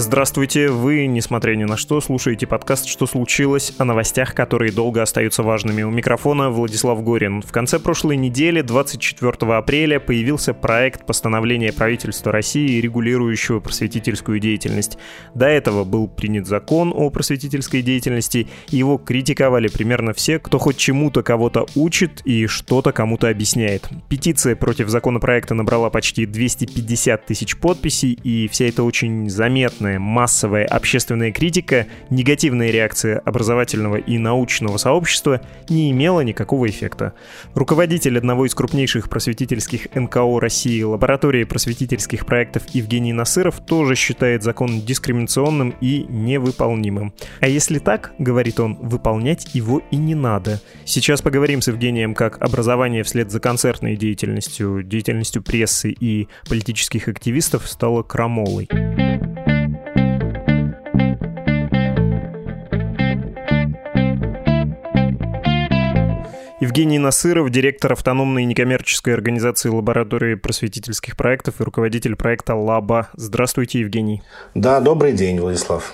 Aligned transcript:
Здравствуйте, 0.00 0.68
вы, 0.68 1.08
несмотря 1.08 1.56
ни 1.56 1.64
на 1.64 1.76
что, 1.76 2.00
слушаете 2.00 2.46
подкаст 2.46 2.86
«Что 2.86 3.04
случилось?» 3.04 3.72
о 3.78 3.84
новостях, 3.84 4.32
которые 4.32 4.70
долго 4.70 5.02
остаются 5.02 5.42
важными. 5.42 5.82
У 5.82 5.90
микрофона 5.90 6.50
Владислав 6.50 7.02
Горин. 7.02 7.42
В 7.42 7.50
конце 7.50 7.80
прошлой 7.80 8.16
недели, 8.16 8.60
24 8.60 9.32
апреля, 9.56 9.98
появился 9.98 10.54
проект 10.54 11.04
постановления 11.04 11.72
правительства 11.72 12.30
России, 12.30 12.80
регулирующего 12.80 13.58
просветительскую 13.58 14.38
деятельность. 14.38 14.98
До 15.34 15.46
этого 15.46 15.82
был 15.82 16.06
принят 16.06 16.46
закон 16.46 16.92
о 16.94 17.10
просветительской 17.10 17.82
деятельности, 17.82 18.46
и 18.70 18.76
его 18.76 18.98
критиковали 18.98 19.66
примерно 19.66 20.12
все, 20.12 20.38
кто 20.38 20.60
хоть 20.60 20.76
чему-то 20.76 21.24
кого-то 21.24 21.66
учит 21.74 22.22
и 22.24 22.46
что-то 22.46 22.92
кому-то 22.92 23.28
объясняет. 23.28 23.88
Петиция 24.08 24.54
против 24.54 24.90
законопроекта 24.90 25.54
набрала 25.54 25.90
почти 25.90 26.24
250 26.24 27.26
тысяч 27.26 27.56
подписей, 27.56 28.12
и 28.12 28.46
вся 28.46 28.66
эта 28.66 28.84
очень 28.84 29.28
заметная 29.28 29.87
серьезная 29.88 29.98
массовая 29.98 30.66
общественная 30.66 31.32
критика, 31.32 31.86
негативная 32.10 32.70
реакция 32.70 33.18
образовательного 33.18 33.96
и 33.96 34.18
научного 34.18 34.76
сообщества 34.76 35.40
не 35.68 35.90
имела 35.90 36.20
никакого 36.20 36.66
эффекта. 36.66 37.12
Руководитель 37.54 38.18
одного 38.18 38.46
из 38.46 38.54
крупнейших 38.54 39.08
просветительских 39.08 39.88
НКО 39.94 40.40
России 40.40 40.82
лаборатории 40.82 41.44
просветительских 41.44 42.26
проектов 42.26 42.62
Евгений 42.74 43.12
Насыров 43.12 43.60
тоже 43.64 43.94
считает 43.94 44.42
закон 44.42 44.80
дискриминационным 44.80 45.74
и 45.80 46.04
невыполнимым. 46.08 47.12
А 47.40 47.48
если 47.48 47.78
так, 47.78 48.12
говорит 48.18 48.60
он, 48.60 48.74
выполнять 48.74 49.54
его 49.54 49.82
и 49.90 49.96
не 49.96 50.14
надо. 50.14 50.60
Сейчас 50.84 51.22
поговорим 51.22 51.62
с 51.62 51.68
Евгением, 51.68 52.14
как 52.14 52.42
образование 52.42 53.02
вслед 53.02 53.30
за 53.30 53.40
концертной 53.40 53.96
деятельностью, 53.96 54.82
деятельностью 54.82 55.42
прессы 55.42 55.90
и 55.90 56.28
политических 56.48 57.08
активистов 57.08 57.68
стало 57.68 58.02
крамолой. 58.02 58.68
Евгений 66.78 67.00
Насыров, 67.00 67.50
директор 67.50 67.92
автономной 67.92 68.44
некоммерческой 68.44 69.12
организации 69.12 69.68
лаборатории 69.68 70.36
просветительских 70.36 71.16
проектов 71.16 71.60
и 71.60 71.64
руководитель 71.64 72.14
проекта 72.14 72.54
«Лаба». 72.54 73.08
Здравствуйте, 73.14 73.80
Евгений. 73.80 74.22
Да, 74.54 74.78
добрый 74.78 75.12
день, 75.12 75.40
Владислав. 75.40 75.92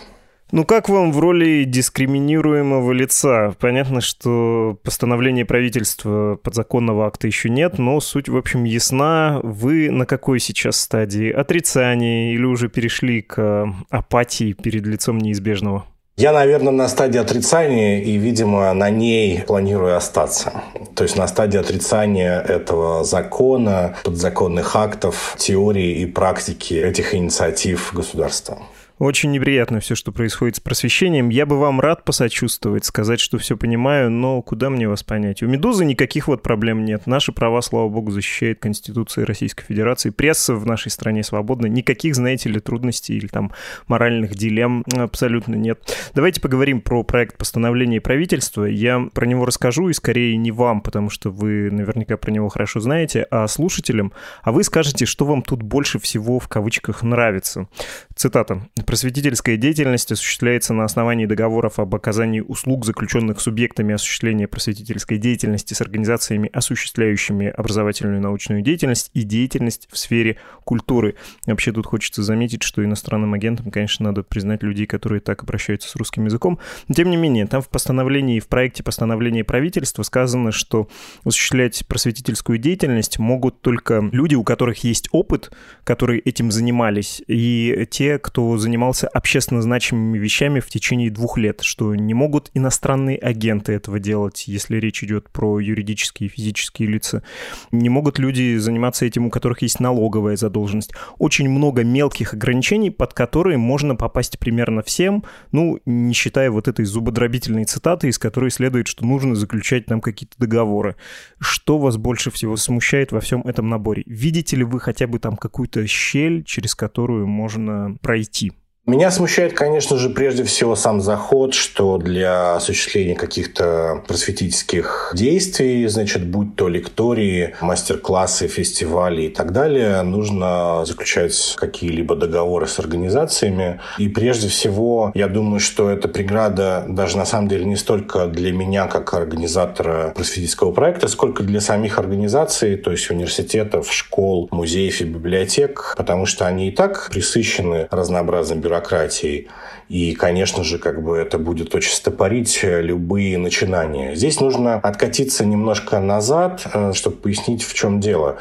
Ну 0.52 0.66
как 0.66 0.90
вам 0.90 1.10
в 1.10 1.18
роли 1.20 1.64
дискриминируемого 1.64 2.92
лица? 2.92 3.54
Понятно, 3.60 4.02
что 4.02 4.78
постановления 4.82 5.46
правительства 5.46 6.38
подзаконного 6.42 7.06
акта 7.06 7.28
еще 7.28 7.48
нет, 7.48 7.78
но 7.78 7.98
суть, 8.00 8.28
в 8.28 8.36
общем, 8.36 8.64
ясна. 8.64 9.40
Вы 9.42 9.90
на 9.90 10.04
какой 10.04 10.38
сейчас 10.38 10.76
стадии? 10.76 11.30
Отрицание 11.30 12.34
или 12.34 12.44
уже 12.44 12.68
перешли 12.68 13.22
к 13.22 13.74
апатии 13.88 14.52
перед 14.52 14.84
лицом 14.86 15.16
неизбежного? 15.16 15.86
Я, 16.16 16.30
наверное, 16.32 16.72
на 16.72 16.86
стадии 16.88 17.18
отрицания 17.18 18.00
и, 18.00 18.12
видимо, 18.18 18.72
на 18.72 18.88
ней 18.88 19.42
планирую 19.42 19.96
остаться. 19.96 20.62
То 20.94 21.02
есть 21.02 21.16
на 21.16 21.26
стадии 21.26 21.58
отрицания 21.58 22.40
этого 22.40 23.02
закона, 23.02 23.96
подзаконных 24.04 24.76
актов, 24.76 25.34
теории 25.38 26.02
и 26.02 26.06
практики 26.06 26.74
этих 26.74 27.16
инициатив 27.16 27.92
государства. 27.92 28.58
Очень 28.98 29.32
неприятно 29.32 29.80
все, 29.80 29.96
что 29.96 30.12
происходит 30.12 30.56
с 30.56 30.60
просвещением. 30.60 31.28
Я 31.28 31.46
бы 31.46 31.58
вам 31.58 31.80
рад 31.80 32.04
посочувствовать, 32.04 32.84
сказать, 32.84 33.18
что 33.18 33.38
все 33.38 33.56
понимаю, 33.56 34.08
но 34.08 34.40
куда 34.40 34.70
мне 34.70 34.88
вас 34.88 35.02
понять? 35.02 35.42
У 35.42 35.48
«Медузы» 35.48 35.84
никаких 35.84 36.28
вот 36.28 36.42
проблем 36.42 36.84
нет. 36.84 37.06
Наши 37.06 37.32
права, 37.32 37.60
слава 37.60 37.88
богу, 37.88 38.12
защищает 38.12 38.60
Конституция 38.60 39.26
Российской 39.26 39.64
Федерации. 39.64 40.10
Пресса 40.10 40.54
в 40.54 40.64
нашей 40.64 40.92
стране 40.92 41.24
свободна. 41.24 41.66
Никаких, 41.66 42.14
знаете 42.14 42.48
ли, 42.48 42.60
трудностей 42.60 43.16
или 43.16 43.26
там 43.26 43.52
моральных 43.88 44.36
дилемм 44.36 44.84
абсолютно 44.96 45.56
нет. 45.56 45.80
Давайте 46.14 46.40
поговорим 46.40 46.80
про 46.80 47.02
проект 47.02 47.36
постановления 47.36 48.00
правительства. 48.00 48.64
Я 48.64 49.08
про 49.12 49.26
него 49.26 49.44
расскажу, 49.44 49.88
и 49.88 49.92
скорее 49.92 50.36
не 50.36 50.52
вам, 50.52 50.80
потому 50.80 51.10
что 51.10 51.30
вы 51.30 51.68
наверняка 51.72 52.16
про 52.16 52.30
него 52.30 52.48
хорошо 52.48 52.78
знаете, 52.78 53.26
а 53.28 53.48
слушателям. 53.48 54.12
А 54.44 54.52
вы 54.52 54.62
скажете, 54.62 55.04
что 55.04 55.24
вам 55.24 55.42
тут 55.42 55.62
больше 55.62 55.98
всего 55.98 56.38
в 56.38 56.46
кавычках 56.46 57.02
нравится. 57.02 57.66
Цитата. 58.14 58.68
Просветительская 58.86 59.56
деятельность 59.56 60.12
осуществляется 60.12 60.74
на 60.74 60.84
основании 60.84 61.24
договоров 61.24 61.78
об 61.78 61.94
оказании 61.94 62.40
услуг, 62.40 62.84
заключенных 62.84 63.40
субъектами 63.40 63.94
осуществления 63.94 64.46
просветительской 64.46 65.16
деятельности 65.16 65.72
с 65.72 65.80
организациями, 65.80 66.50
осуществляющими 66.52 67.48
образовательную 67.48 68.18
и 68.18 68.20
научную 68.20 68.60
деятельность 68.62 69.10
и 69.14 69.22
деятельность 69.22 69.88
в 69.90 69.96
сфере 69.96 70.36
культуры. 70.64 71.14
Вообще 71.46 71.72
тут 71.72 71.86
хочется 71.86 72.22
заметить, 72.22 72.62
что 72.62 72.84
иностранным 72.84 73.32
агентам, 73.32 73.70
конечно, 73.70 74.04
надо 74.04 74.22
признать 74.22 74.62
людей, 74.62 74.86
которые 74.86 75.20
так 75.20 75.42
обращаются 75.42 75.88
с 75.88 75.96
русским 75.96 76.26
языком. 76.26 76.58
Но, 76.88 76.94
тем 76.94 77.08
не 77.08 77.16
менее, 77.16 77.46
там 77.46 77.62
в 77.62 77.70
постановлении, 77.70 78.38
в 78.38 78.48
проекте 78.48 78.82
постановления 78.82 79.44
правительства 79.44 80.02
сказано, 80.02 80.52
что 80.52 80.88
осуществлять 81.24 81.86
просветительскую 81.86 82.58
деятельность 82.58 83.18
могут 83.18 83.62
только 83.62 84.06
люди, 84.12 84.34
у 84.34 84.44
которых 84.44 84.84
есть 84.84 85.08
опыт, 85.10 85.50
которые 85.84 86.20
этим 86.20 86.50
занимались, 86.50 87.22
и 87.26 87.86
те, 87.90 88.18
кто 88.18 88.58
занимается 88.58 88.73
занимался 88.74 89.06
общественно 89.06 89.62
значимыми 89.62 90.18
вещами 90.18 90.58
в 90.58 90.66
течение 90.66 91.08
двух 91.08 91.38
лет, 91.38 91.60
что 91.60 91.94
не 91.94 92.12
могут 92.12 92.50
иностранные 92.54 93.16
агенты 93.16 93.72
этого 93.72 94.00
делать, 94.00 94.48
если 94.48 94.78
речь 94.78 95.04
идет 95.04 95.30
про 95.30 95.60
юридические 95.60 96.28
и 96.28 96.32
физические 96.32 96.88
лица. 96.88 97.22
Не 97.70 97.88
могут 97.88 98.18
люди 98.18 98.56
заниматься 98.56 99.06
этим, 99.06 99.26
у 99.26 99.30
которых 99.30 99.62
есть 99.62 99.78
налоговая 99.78 100.34
задолженность. 100.36 100.92
Очень 101.18 101.48
много 101.48 101.84
мелких 101.84 102.34
ограничений, 102.34 102.90
под 102.90 103.14
которые 103.14 103.58
можно 103.58 103.94
попасть 103.94 104.40
примерно 104.40 104.82
всем, 104.82 105.22
ну, 105.52 105.78
не 105.86 106.12
считая 106.12 106.50
вот 106.50 106.66
этой 106.66 106.84
зубодробительной 106.84 107.66
цитаты, 107.66 108.08
из 108.08 108.18
которой 108.18 108.50
следует, 108.50 108.88
что 108.88 109.06
нужно 109.06 109.36
заключать 109.36 109.86
там 109.86 110.00
какие-то 110.00 110.34
договоры. 110.36 110.96
Что 111.38 111.78
вас 111.78 111.96
больше 111.96 112.32
всего 112.32 112.56
смущает 112.56 113.12
во 113.12 113.20
всем 113.20 113.42
этом 113.42 113.68
наборе? 113.68 114.02
Видите 114.06 114.56
ли 114.56 114.64
вы 114.64 114.80
хотя 114.80 115.06
бы 115.06 115.20
там 115.20 115.36
какую-то 115.36 115.86
щель, 115.86 116.42
через 116.42 116.74
которую 116.74 117.28
можно 117.28 117.96
пройти? 118.02 118.50
Меня 118.86 119.10
смущает, 119.10 119.54
конечно 119.54 119.96
же, 119.96 120.10
прежде 120.10 120.44
всего 120.44 120.76
сам 120.76 121.00
заход, 121.00 121.54
что 121.54 121.96
для 121.96 122.56
осуществления 122.56 123.14
каких-то 123.14 124.04
просветительских 124.06 125.12
действий, 125.16 125.86
значит, 125.86 126.26
будь 126.26 126.54
то 126.54 126.68
лектории, 126.68 127.54
мастер-классы, 127.62 128.46
фестивали 128.46 129.22
и 129.22 129.28
так 129.30 129.52
далее, 129.52 130.02
нужно 130.02 130.84
заключать 130.84 131.54
какие-либо 131.56 132.14
договоры 132.14 132.66
с 132.66 132.78
организациями. 132.78 133.80
И 133.96 134.08
прежде 134.08 134.48
всего, 134.48 135.12
я 135.14 135.28
думаю, 135.28 135.60
что 135.60 135.88
эта 135.88 136.06
преграда 136.06 136.84
даже 136.86 137.16
на 137.16 137.24
самом 137.24 137.48
деле 137.48 137.64
не 137.64 137.76
столько 137.76 138.26
для 138.26 138.52
меня, 138.52 138.86
как 138.86 139.14
организатора 139.14 140.12
просветительского 140.14 140.72
проекта, 140.72 141.08
сколько 141.08 141.42
для 141.42 141.62
самих 141.62 141.98
организаций, 141.98 142.76
то 142.76 142.90
есть 142.90 143.10
университетов, 143.10 143.90
школ, 143.90 144.46
музеев 144.50 145.00
и 145.00 145.04
библиотек, 145.04 145.94
потому 145.96 146.26
что 146.26 146.46
они 146.46 146.68
и 146.68 146.70
так 146.70 147.08
присыщены 147.10 147.88
разнообразным 147.90 148.60
бюрократией 148.60 148.73
бюрократией. 148.74 149.48
И, 149.88 150.14
конечно 150.14 150.64
же, 150.64 150.78
как 150.78 151.02
бы 151.02 151.16
это 151.16 151.38
будет 151.38 151.74
очень 151.74 151.92
стопорить 151.92 152.60
любые 152.62 153.38
начинания. 153.38 154.14
Здесь 154.14 154.40
нужно 154.40 154.76
откатиться 154.76 155.44
немножко 155.44 156.00
назад, 156.00 156.62
э, 156.72 156.92
чтобы 156.94 157.16
пояснить, 157.16 157.62
в 157.62 157.74
чем 157.74 158.00
дело. 158.00 158.38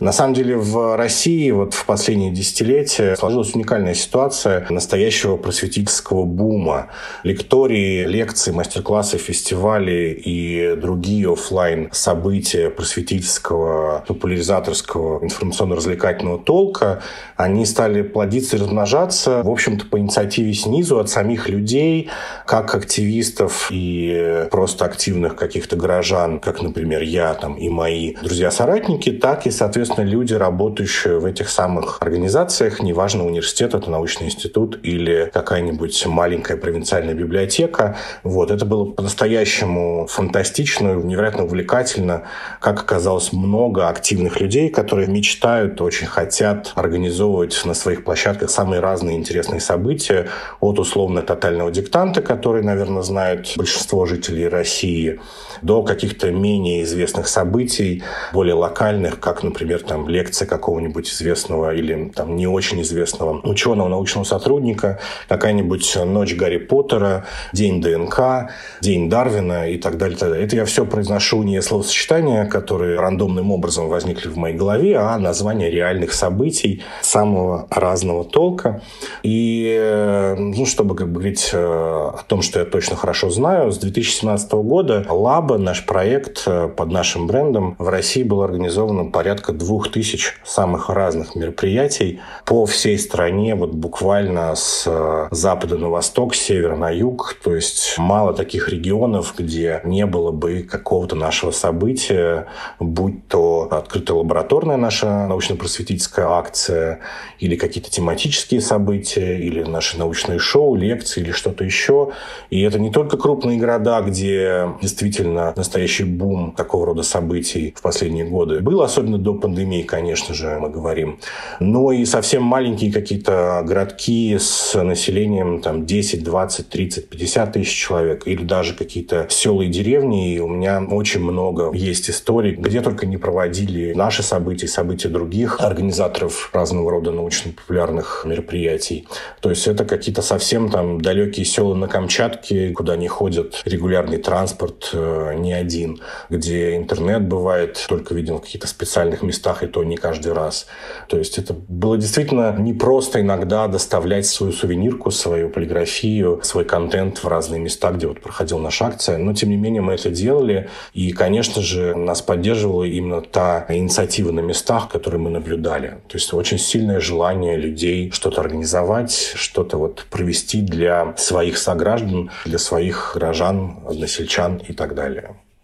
На 0.00 0.12
самом 0.12 0.34
деле 0.34 0.56
в 0.56 0.96
России 0.96 1.50
вот 1.50 1.74
в 1.74 1.84
последние 1.84 2.30
десятилетия 2.30 3.16
сложилась 3.16 3.54
уникальная 3.54 3.94
ситуация 3.94 4.66
настоящего 4.70 5.36
просветительского 5.36 6.24
бума. 6.24 6.88
Лектории, 7.22 8.06
лекции, 8.06 8.50
мастер-классы, 8.50 9.18
фестивали 9.18 10.18
и 10.24 10.74
другие 10.76 11.30
офлайн 11.30 11.90
события 11.92 12.70
просветительского, 12.70 14.04
популяризаторского, 14.08 15.22
информационно-развлекательного 15.22 16.38
толка, 16.38 17.02
они 17.36 17.66
стали 17.66 18.02
плодиться 18.02 18.56
и 18.56 18.60
размножаться, 18.60 19.42
в 19.42 19.50
общем 19.50 19.66
общем-то, 19.66 19.86
по 19.86 19.98
инициативе 19.98 20.54
снизу 20.54 20.98
от 20.98 21.10
самих 21.10 21.48
людей, 21.48 22.08
как 22.46 22.74
активистов 22.74 23.68
и 23.70 24.46
просто 24.50 24.84
активных 24.84 25.36
каких-то 25.36 25.76
горожан, 25.76 26.38
как, 26.38 26.62
например, 26.62 27.02
я 27.02 27.34
там 27.34 27.54
и 27.54 27.68
мои 27.68 28.14
друзья-соратники, 28.22 29.12
так 29.12 29.46
и, 29.46 29.50
соответственно, 29.50 29.85
люди, 29.96 30.34
работающие 30.34 31.18
в 31.18 31.24
этих 31.24 31.48
самых 31.48 31.98
организациях, 32.00 32.80
неважно, 32.80 33.24
университет, 33.24 33.74
это 33.74 33.90
научный 33.90 34.26
институт 34.26 34.78
или 34.82 35.30
какая-нибудь 35.32 36.06
маленькая 36.06 36.56
провинциальная 36.56 37.14
библиотека. 37.14 37.96
Вот. 38.22 38.50
Это 38.50 38.64
было 38.64 38.84
по-настоящему 38.84 40.06
фантастично, 40.08 40.94
невероятно 40.94 41.44
увлекательно. 41.44 42.24
Как 42.60 42.80
оказалось, 42.80 43.32
много 43.32 43.88
активных 43.88 44.40
людей, 44.40 44.68
которые 44.70 45.08
мечтают, 45.08 45.80
очень 45.80 46.06
хотят 46.06 46.72
организовывать 46.74 47.60
на 47.64 47.74
своих 47.74 48.04
площадках 48.04 48.50
самые 48.50 48.80
разные 48.80 49.16
интересные 49.16 49.60
события, 49.60 50.28
от 50.60 50.78
условно 50.78 51.22
тотального 51.22 51.70
диктанта, 51.70 52.22
который, 52.22 52.62
наверное, 52.62 53.02
знает 53.02 53.52
большинство 53.56 54.06
жителей 54.06 54.48
России, 54.48 55.20
до 55.62 55.82
каких-то 55.82 56.30
менее 56.30 56.82
известных 56.82 57.28
событий, 57.28 58.02
более 58.32 58.54
локальных, 58.54 59.20
как, 59.20 59.42
например, 59.42 59.82
там, 59.82 60.08
лекция 60.08 60.46
какого-нибудь 60.46 61.10
известного 61.10 61.74
или 61.74 62.10
там, 62.14 62.36
не 62.36 62.46
очень 62.46 62.82
известного 62.82 63.40
ученого, 63.42 63.88
научного 63.88 64.24
сотрудника, 64.24 64.98
какая-нибудь 65.28 65.98
ночь 66.04 66.34
Гарри 66.34 66.58
Поттера, 66.58 67.26
день 67.52 67.80
ДНК, 67.80 68.50
день 68.80 69.08
Дарвина 69.10 69.70
и 69.70 69.78
так 69.78 69.98
далее. 69.98 70.16
Так 70.16 70.30
далее. 70.30 70.44
Это 70.44 70.56
я 70.56 70.64
все 70.64 70.84
произношу 70.84 71.42
не 71.42 71.60
словосочетания, 71.60 72.46
которые 72.46 73.00
рандомным 73.00 73.50
образом 73.50 73.88
возникли 73.88 74.28
в 74.28 74.36
моей 74.36 74.56
голове, 74.56 74.96
а 74.98 75.18
названия 75.18 75.70
реальных 75.70 76.12
событий 76.12 76.82
самого 77.02 77.66
разного 77.70 78.24
толка. 78.24 78.82
И, 79.22 80.34
ну, 80.38 80.66
чтобы 80.66 80.94
как 80.94 81.08
бы 81.08 81.14
говорить 81.14 81.50
э, 81.52 81.58
о 81.58 82.22
том, 82.26 82.42
что 82.42 82.60
я 82.60 82.64
точно 82.64 82.96
хорошо 82.96 83.30
знаю, 83.30 83.72
с 83.72 83.78
2017 83.78 84.52
года 84.52 85.04
Лаба, 85.46 85.58
наш 85.58 85.86
проект 85.86 86.42
э, 86.46 86.66
под 86.66 86.90
нашим 86.90 87.28
брендом, 87.28 87.76
в 87.78 87.88
России 87.88 88.24
было 88.24 88.46
организовано 88.46 89.12
порядка 89.12 89.52
двух 89.52 89.92
тысяч 89.92 90.36
самых 90.44 90.90
разных 90.90 91.36
мероприятий 91.36 92.18
по 92.44 92.66
всей 92.66 92.98
стране, 92.98 93.54
вот 93.54 93.70
буквально 93.70 94.56
с 94.56 94.82
э, 94.88 95.28
запада 95.30 95.78
на 95.78 95.88
восток, 95.88 96.34
с 96.34 96.40
севера 96.40 96.74
на 96.74 96.90
юг. 96.90 97.36
То 97.44 97.54
есть 97.54 97.94
мало 97.96 98.34
таких 98.34 98.68
регионов, 98.70 99.34
где 99.38 99.80
не 99.84 100.04
было 100.04 100.32
бы 100.32 100.64
какого-то 100.64 101.14
нашего 101.14 101.52
события, 101.52 102.48
будь 102.80 103.28
то 103.28 103.68
открытая 103.70 104.16
лабораторная 104.16 104.76
наша 104.76 105.28
научно-просветительская 105.28 106.26
акция, 106.26 106.98
или 107.38 107.54
какие-то 107.54 107.88
тематические 107.88 108.60
события, 108.60 109.38
или 109.38 109.62
наши 109.62 109.96
научные 109.96 110.40
шоу, 110.40 110.74
лекции, 110.74 111.20
или 111.20 111.30
что-то 111.30 111.62
еще. 111.62 112.10
И 112.50 112.62
это 112.62 112.80
не 112.80 112.90
только 112.90 113.16
крупные 113.16 113.58
города, 113.58 114.00
где 114.00 114.70
действительно 114.82 115.35
настоящий 115.56 116.04
бум 116.04 116.52
такого 116.52 116.86
рода 116.86 117.02
событий 117.02 117.74
в 117.76 117.82
последние 117.82 118.24
годы 118.24 118.60
был, 118.60 118.82
особенно 118.82 119.18
до 119.18 119.34
пандемии, 119.34 119.82
конечно 119.82 120.34
же, 120.34 120.58
мы 120.60 120.70
говорим, 120.70 121.18
но 121.60 121.92
и 121.92 122.04
совсем 122.04 122.42
маленькие 122.42 122.92
какие-то 122.92 123.62
городки 123.64 124.36
с 124.38 124.80
населением 124.82 125.60
там 125.60 125.86
10, 125.86 126.24
20, 126.24 126.68
30, 126.68 127.08
50 127.08 127.52
тысяч 127.52 127.74
человек, 127.74 128.26
или 128.26 128.42
даже 128.42 128.74
какие-то 128.74 129.26
села 129.30 129.62
и 129.62 129.68
деревни. 129.68 130.34
И 130.34 130.40
у 130.40 130.48
меня 130.48 130.82
очень 130.90 131.20
много 131.20 131.72
есть 131.72 132.10
историй, 132.10 132.54
где 132.54 132.80
только 132.80 133.06
не 133.06 133.16
проводили 133.16 133.92
наши 133.94 134.22
события, 134.22 134.68
события 134.68 135.08
других 135.08 135.60
организаторов 135.60 136.50
разного 136.52 136.90
рода 136.90 137.12
научно-популярных 137.12 138.24
мероприятий. 138.24 139.06
То 139.40 139.50
есть 139.50 139.66
это 139.66 139.84
какие-то 139.84 140.22
совсем 140.22 140.70
там 140.70 141.00
далекие 141.00 141.44
села 141.44 141.74
на 141.74 141.88
Камчатке, 141.88 142.70
куда 142.70 142.96
не 142.96 143.08
ходят 143.08 143.62
регулярный 143.64 144.18
транспорт, 144.18 144.90
э, 144.92 145.25
не 145.34 145.52
один, 145.52 146.00
где 146.30 146.76
интернет 146.76 147.26
бывает 147.26 147.84
только 147.88 148.14
виден 148.14 148.36
в 148.36 148.42
каких-то 148.42 148.66
специальных 148.66 149.22
местах, 149.22 149.62
и 149.62 149.66
то 149.66 149.84
не 149.84 149.96
каждый 149.96 150.32
раз. 150.32 150.66
То 151.08 151.18
есть 151.18 151.38
это 151.38 151.54
было 151.54 151.96
действительно 151.96 152.54
непросто 152.58 153.20
иногда 153.20 153.68
доставлять 153.68 154.26
свою 154.26 154.52
сувенирку, 154.52 155.10
свою 155.10 155.48
полиграфию, 155.48 156.40
свой 156.42 156.64
контент 156.64 157.22
в 157.22 157.28
разные 157.28 157.60
места, 157.60 157.90
где 157.92 158.06
вот 158.06 158.20
проходила 158.20 158.58
наша 158.58 158.86
акция. 158.86 159.18
Но, 159.18 159.34
тем 159.34 159.50
не 159.50 159.56
менее, 159.56 159.82
мы 159.82 159.94
это 159.94 160.10
делали. 160.10 160.68
И, 160.94 161.12
конечно 161.12 161.62
же, 161.62 161.94
нас 161.94 162.22
поддерживала 162.22 162.84
именно 162.84 163.20
та 163.20 163.66
инициатива 163.68 164.32
на 164.32 164.40
местах, 164.40 164.88
которые 164.88 165.20
мы 165.20 165.30
наблюдали. 165.30 165.98
То 166.08 166.16
есть 166.16 166.32
очень 166.32 166.58
сильное 166.58 167.00
желание 167.00 167.56
людей 167.56 168.10
что-то 168.12 168.40
организовать, 168.40 169.32
что-то 169.34 169.76
вот 169.76 170.06
провести 170.10 170.60
для 170.60 171.14
своих 171.16 171.58
сограждан, 171.58 172.30
для 172.44 172.58
своих 172.58 173.12
горожан, 173.14 173.80
односельчан 173.86 174.56
и 174.68 174.72
так 174.72 174.94
далее. 174.94 175.15